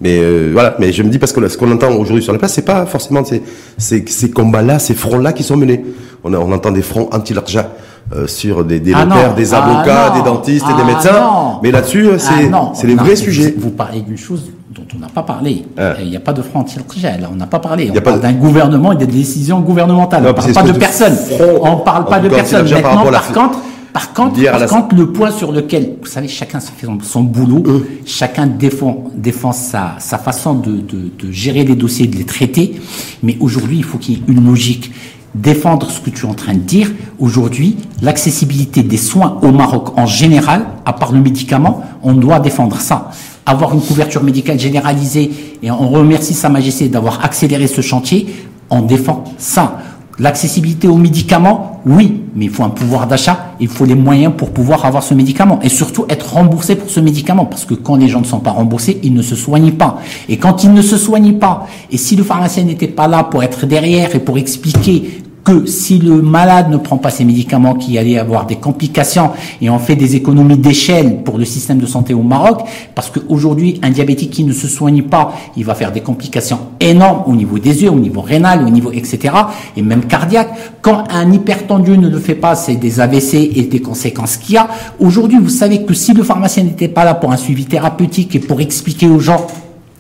[0.00, 2.38] Mais euh, voilà, mais je me dis parce que ce qu'on entend aujourd'hui sur la
[2.38, 3.42] place, c'est pas forcément ces,
[3.78, 5.84] ces, ces combats-là, ces fronts-là qui sont menés.
[6.24, 7.70] On, a, on entend des fronts anti-larja
[8.14, 11.58] euh, sur des, des ah notaires, des ah avocats, des dentistes et des ah médecins.
[11.62, 13.54] Mais là-dessus, euh, c'est c'est les vrais sujets.
[13.56, 15.64] Vous, parlez d'une chose dont on n'a pas parlé.
[16.00, 17.92] Il n'y a pas de front anti-larja, là, on n'a pas parlé.
[17.94, 20.24] On parle d'un gouvernement et des décisions gouvernementales.
[20.24, 21.16] on ne parle pas de personne.
[21.62, 22.68] On parle pas de personne.
[22.68, 23.58] Maintenant, par contre
[23.94, 27.62] par contre, le point sur lequel, vous savez, chacun fait son boulot,
[28.04, 32.74] chacun défend, défend sa, sa façon de, de, de, gérer les dossiers, de les traiter.
[33.22, 34.90] Mais aujourd'hui, il faut qu'il y ait une logique.
[35.36, 36.90] Défendre ce que tu es en train de dire.
[37.20, 42.80] Aujourd'hui, l'accessibilité des soins au Maroc en général, à part le médicament, on doit défendre
[42.80, 43.12] ça.
[43.46, 45.30] Avoir une couverture médicale généralisée,
[45.62, 48.26] et on remercie Sa Majesté d'avoir accéléré ce chantier,
[48.70, 49.78] on défend ça.
[50.20, 54.50] L'accessibilité aux médicaments, oui, mais il faut un pouvoir d'achat, il faut les moyens pour
[54.50, 58.06] pouvoir avoir ce médicament et surtout être remboursé pour ce médicament parce que quand les
[58.06, 59.98] gens ne sont pas remboursés, ils ne se soignent pas.
[60.28, 63.42] Et quand ils ne se soignent pas, et si le pharmacien n'était pas là pour
[63.42, 67.96] être derrière et pour expliquer que si le malade ne prend pas ses médicaments, qu'il
[67.98, 72.14] allait avoir des complications et on fait des économies d'échelle pour le système de santé
[72.14, 72.62] au Maroc,
[72.94, 77.24] parce qu'aujourd'hui, un diabétique qui ne se soigne pas, il va faire des complications énormes
[77.26, 79.34] au niveau des yeux, au niveau rénal, au niveau etc.
[79.76, 80.48] et même cardiaque.
[80.80, 84.58] Quand un hypertendu ne le fait pas, c'est des AVC et des conséquences qu'il y
[84.58, 84.68] a.
[84.98, 88.38] Aujourd'hui, vous savez que si le pharmacien n'était pas là pour un suivi thérapeutique et
[88.38, 89.46] pour expliquer aux gens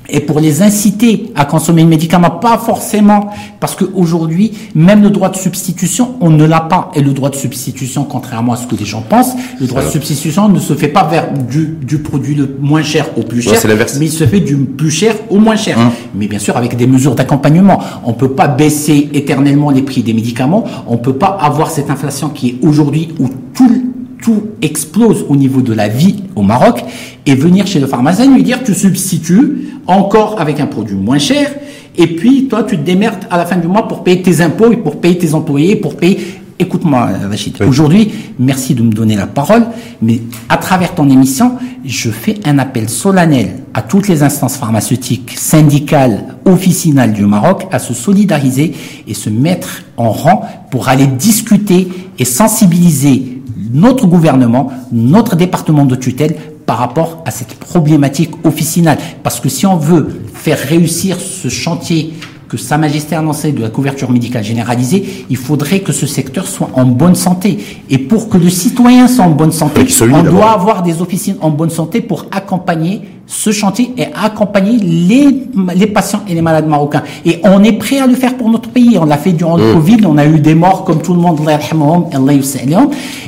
[0.08, 3.30] et pour les inciter à consommer le médicament, pas forcément,
[3.60, 6.90] parce qu'aujourd'hui, même le droit de substitution, on ne l'a pas.
[6.94, 9.88] Et le droit de substitution, contrairement à ce que les gens pensent, le droit de
[9.88, 13.58] substitution ne se fait pas vers du, du produit le moins cher au plus cher,
[13.98, 15.78] mais il se fait du plus cher au moins cher.
[15.78, 15.92] Hein.
[16.14, 17.80] Mais bien sûr, avec des mesures d'accompagnement.
[18.04, 22.28] On peut pas baisser éternellement les prix des médicaments, on peut pas avoir cette inflation
[22.28, 23.93] qui est aujourd'hui où tout
[24.24, 26.82] tout explose au niveau de la vie au Maroc
[27.26, 31.54] et venir chez le pharmacien lui dire tu substitues encore avec un produit moins cher
[31.96, 34.72] et puis toi tu te démerdes à la fin du mois pour payer tes impôts
[34.72, 37.60] et pour payer tes employés, pour payer Écoute-moi, Rachid.
[37.62, 39.66] Aujourd'hui, merci de me donner la parole,
[40.00, 45.32] mais à travers ton émission, je fais un appel solennel à toutes les instances pharmaceutiques,
[45.36, 48.72] syndicales, officinales du Maroc à se solidariser
[49.08, 51.88] et se mettre en rang pour aller discuter
[52.20, 53.33] et sensibiliser
[53.74, 58.98] notre gouvernement, notre département de tutelle par rapport à cette problématique officinale.
[59.22, 62.14] Parce que si on veut faire réussir ce chantier
[62.48, 66.46] que Sa Majesté a annoncé de la couverture médicale généralisée, il faudrait que ce secteur
[66.46, 67.58] soit en bonne santé.
[67.90, 71.50] Et pour que le citoyen soit en bonne santé, on doit avoir des officines en
[71.50, 77.02] bonne santé pour accompagner ce chantier et accompagner les, les patients et les malades marocains.
[77.24, 78.98] Et on est prêt à le faire pour notre pays.
[78.98, 79.74] On l'a fait durant le mm.
[79.74, 81.40] Covid, on a eu des morts comme tout le monde,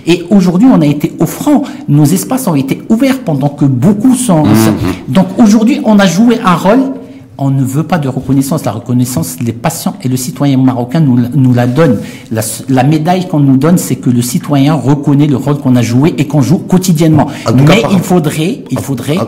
[0.06, 4.44] et aujourd'hui on a été offrant, nos espaces ont été ouverts pendant que beaucoup sont...
[4.44, 5.08] Mm-hmm.
[5.12, 6.92] Donc aujourd'hui on a joué un rôle
[7.38, 8.64] on ne veut pas de reconnaissance.
[8.64, 11.98] La reconnaissance, les patients et le citoyen marocain nous, nous la donnent.
[12.30, 16.14] La, médaille qu'on nous donne, c'est que le citoyen reconnaît le rôle qu'on a joué
[16.18, 17.28] et qu'on joue quotidiennement.
[17.54, 19.26] mais il faudrait, il faudrait ah,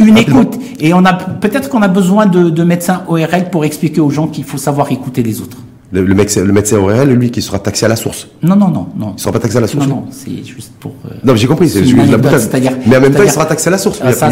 [0.00, 0.58] une écoute.
[0.80, 4.26] Et on a peut-être qu'on a besoin de, de médecins ORL pour expliquer aux gens
[4.26, 5.58] qu'il faut savoir écouter les autres.
[5.92, 8.26] Le, le, médecin, le médecin réel, lui, qui sera taxé à la source.
[8.42, 9.14] Non, non, non, non.
[9.16, 9.86] Il sera pas taxé à la source.
[9.86, 10.92] Non, non, c'est juste pour.
[11.04, 12.18] Euh, non, j'ai compris, c'est juste la
[12.86, 14.00] Mais en même temps, il sera taxé à la source.
[14.02, 14.28] Ah, ça,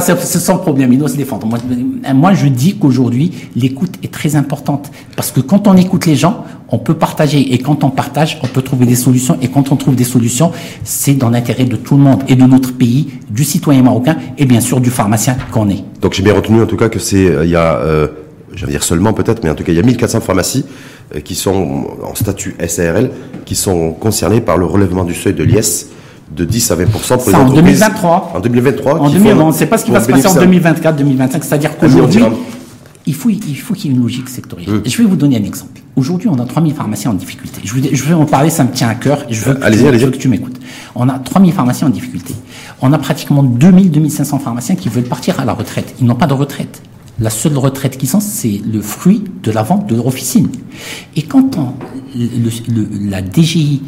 [0.00, 0.92] c'est son, problème.
[0.92, 1.46] Il doit se défendre.
[1.46, 1.58] Moi,
[2.14, 6.44] moi je dis qu'aujourd'hui, l'écoute est très importante parce que quand on écoute les gens,
[6.70, 9.76] on peut partager et quand on partage, on peut trouver des solutions et quand on
[9.76, 10.52] trouve des solutions,
[10.84, 14.44] c'est dans l'intérêt de tout le monde et de notre pays, du citoyen marocain et
[14.44, 15.82] bien sûr du pharmacien qu'on est.
[16.00, 18.08] Donc j'ai bien retenu en tout cas que c'est euh, il y a euh,
[18.58, 20.64] je vais dire seulement peut-être, mais en tout cas, il y a 1400 pharmacies
[21.24, 23.10] qui sont en statut SARL,
[23.44, 25.86] qui sont concernés par le relèvement du seuil de l'IS
[26.36, 26.86] de 10 à 20%
[27.18, 28.32] pour les en 2023.
[28.34, 28.92] En 2023.
[29.00, 29.44] En 2023.
[29.44, 31.44] on ne sait pas ce qui va se passer en 2024, 2025.
[31.44, 32.22] C'est-à-dire qu'aujourd'hui,
[33.06, 34.68] il faut, il faut qu'il y ait une logique sectorielle.
[34.68, 34.82] Hum.
[34.84, 35.80] Je vais vous donner un exemple.
[35.96, 37.60] Aujourd'hui, on a 3000 pharmaciens en difficulté.
[37.64, 39.24] Je, je vais en parler, ça me tient à cœur.
[39.30, 40.58] Je veux, allez -y, allez que tu m'écoutes.
[40.94, 42.34] On a 3000 pharmaciens en difficulté.
[42.82, 45.94] On a pratiquement 2000, 2500 pharmaciens qui veulent partir à la retraite.
[46.00, 46.82] Ils n'ont pas de retraite.
[47.20, 50.48] La seule retraite qu'ils ont, c'est le fruit de la vente de leur officine.
[51.16, 51.72] Et quand on,
[52.16, 53.82] le, la DGI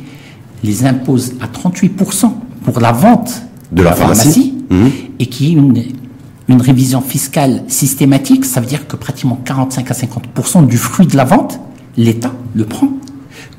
[0.64, 2.30] les impose à 38%
[2.64, 4.86] pour la vente de, la, pharmacie, mmh.
[5.20, 5.84] et qui est une,
[6.48, 11.16] une révision fiscale systématique, ça veut dire que pratiquement 45 à 50% du fruit de
[11.16, 11.60] la vente,
[11.96, 12.88] l'État le prend.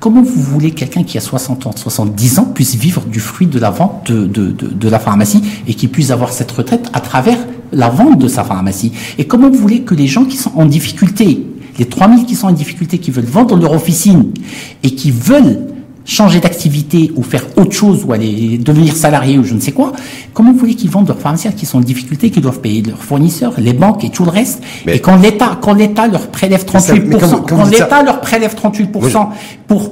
[0.02, 3.60] Comment vous voulez quelqu'un qui a 60 ans, 70 ans puisse vivre du fruit de
[3.60, 7.38] la vente de, de, de, la pharmacie et qui puisse avoir cette retraite à travers
[7.72, 8.92] la vente de sa pharmacie.
[9.18, 11.46] Et comment vous voulez que les gens qui sont en difficulté,
[11.80, 14.32] les 3000 qui sont en difficulté, qui veulent vendre leur officine
[14.84, 15.72] et qui veulent
[16.06, 19.92] changer d'activité ou faire autre chose ou aller devenir salarié ou je ne sais quoi,
[20.34, 23.04] comment vous voulez qu'ils vendent leurs pharmaciens qui sont en difficulté, qui doivent payer leurs
[23.04, 27.46] fournisseurs, les banques et tout le reste Et quand l'État, quand l'État leur prélève 38%,
[27.48, 29.28] quand, l'État leur prélève 38%
[29.68, 29.92] pour,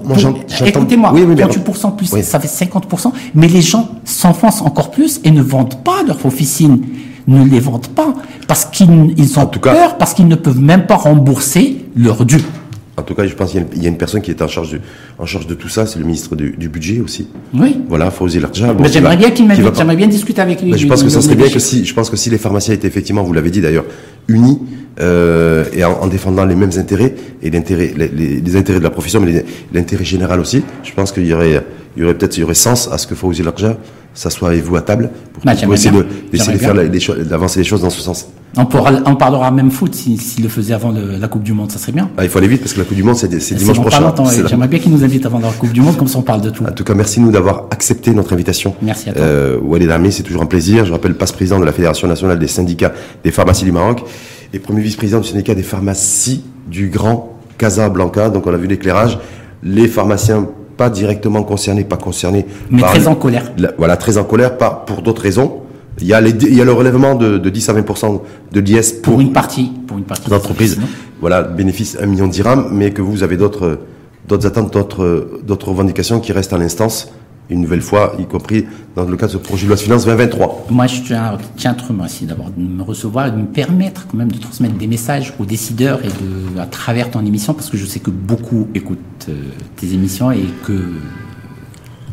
[0.66, 5.84] écoutez-moi, 38% plus, ça fait 50%, mais les gens s'enfoncent encore plus et ne vendent
[5.84, 6.82] pas leurs officines
[7.28, 8.14] ne les vendent pas
[8.48, 12.42] parce qu'ils ont peur, parce qu'ils ne peuvent même pas rembourser leurs dû.
[13.00, 14.82] En tout cas, je pense qu'il y, a une personne qui est en charge de,
[15.18, 17.30] en charge de tout ça, c'est le ministre du, budget aussi.
[17.54, 17.80] Oui.
[17.88, 18.74] Voilà, Fawzi Larja.
[18.74, 20.78] Bon, j'aimerais bien qu'il j'aimerais bien discuter avec lui.
[20.78, 22.88] je pense que ça serait bien que si, je pense que si les pharmaciens étaient
[22.88, 23.86] effectivement, vous l'avez dit d'ailleurs,
[24.28, 24.60] unis
[25.00, 29.46] euh, et en, défendant les mêmes intérêts et l'intérêt, les, intérêts de la profession, mais
[29.74, 31.64] l'intérêt général aussi, je pense qu'il y aurait,
[31.96, 33.78] il y aurait peut-être, il y aurait sens à ce que Fawzi Larja
[34.20, 35.92] s'assoie avec vous à table pour, bah, essayer
[36.32, 36.76] d'essayer de, faire
[37.26, 38.28] d'avancer les choses dans ce sens.
[38.58, 41.72] On, pourra, on parlera même foot s'il si, le faisait avant la Coupe du Monde,
[41.72, 42.10] ça serait bien.
[42.18, 44.14] Ah, il faut aller vite parce que la Coupe du Monde, c'est dimanche prochain.
[44.46, 46.50] J'aimerais bien qu'il nous invite avant la Coupe du Monde, comme ça on parle de
[46.50, 46.66] tout.
[46.66, 48.76] En tout cas, merci nous d'avoir accepté notre invitation.
[48.82, 49.22] Merci à toi.
[49.22, 50.86] Euh, Walid Ami, c'est toujours un plaisir.
[50.86, 52.92] Je rappelle, passe-président de la Fédération nationale des syndicats
[53.24, 54.04] des pharmacies du Maroc
[54.52, 58.30] et premier vice-président du syndicat des pharmacies du Grand Casablanca.
[58.30, 59.18] Donc on a vu l'éclairage.
[59.64, 60.50] Les pharmaciens
[60.80, 62.46] pas directement concernés, pas concernés.
[62.72, 63.52] Mais très en colère.
[63.78, 65.60] voilà, très en colère, pas pour d'autres raisons.
[66.00, 68.22] Il y, a les, il y a le relèvement de, de 10 à 20%
[68.54, 70.80] de l'IS pour, pour, une partie, pour une partie d'entreprise.
[71.20, 73.80] Voilà, bénéfice 1 million de dirhams, mais que vous avez d'autres,
[74.26, 77.12] d'autres attentes, d'autres, d'autres revendications qui restent à l'instance
[77.50, 80.06] une nouvelle fois, y compris dans le cadre de ce projet de loi de finances
[80.06, 80.68] 2023.
[80.70, 84.18] Moi, je tiens, tiens à remercier d'abord de me recevoir et de me permettre quand
[84.18, 87.78] même de transmettre des messages aux décideurs et de, à travers ton émission, parce que
[87.78, 89.34] je sais que beaucoup écoutent euh,
[89.78, 90.74] tes émissions et que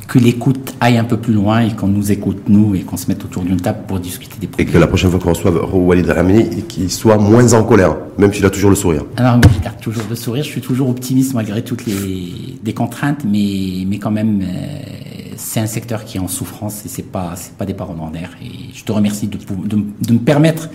[0.07, 3.09] que l'écoute aille un peu plus loin et qu'on nous écoute, nous, et qu'on se
[3.09, 4.69] mette autour d'une table pour discuter des problèmes.
[4.69, 8.33] Et que la prochaine fois qu'on reçoive Walid Ramini, qu'il soit moins en colère, même
[8.33, 9.05] s'il a toujours le sourire.
[9.17, 12.73] Alors, moi, je garde toujours le sourire, je suis toujours optimiste malgré toutes les, des
[12.73, 17.03] contraintes, mais, mais quand même, euh, c'est un secteur qui est en souffrance et c'est
[17.03, 18.31] pas, c'est pas des paroles en l'air.
[18.43, 20.69] Et je te remercie de, de, de, me permettre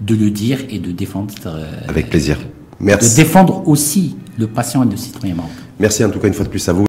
[0.00, 1.34] de le dire et de défendre.
[1.46, 2.38] Euh, Avec plaisir.
[2.80, 3.10] Merci.
[3.10, 5.36] De défendre aussi le patient et le citoyen
[5.78, 6.78] Merci en tout cas une fois de plus à vous.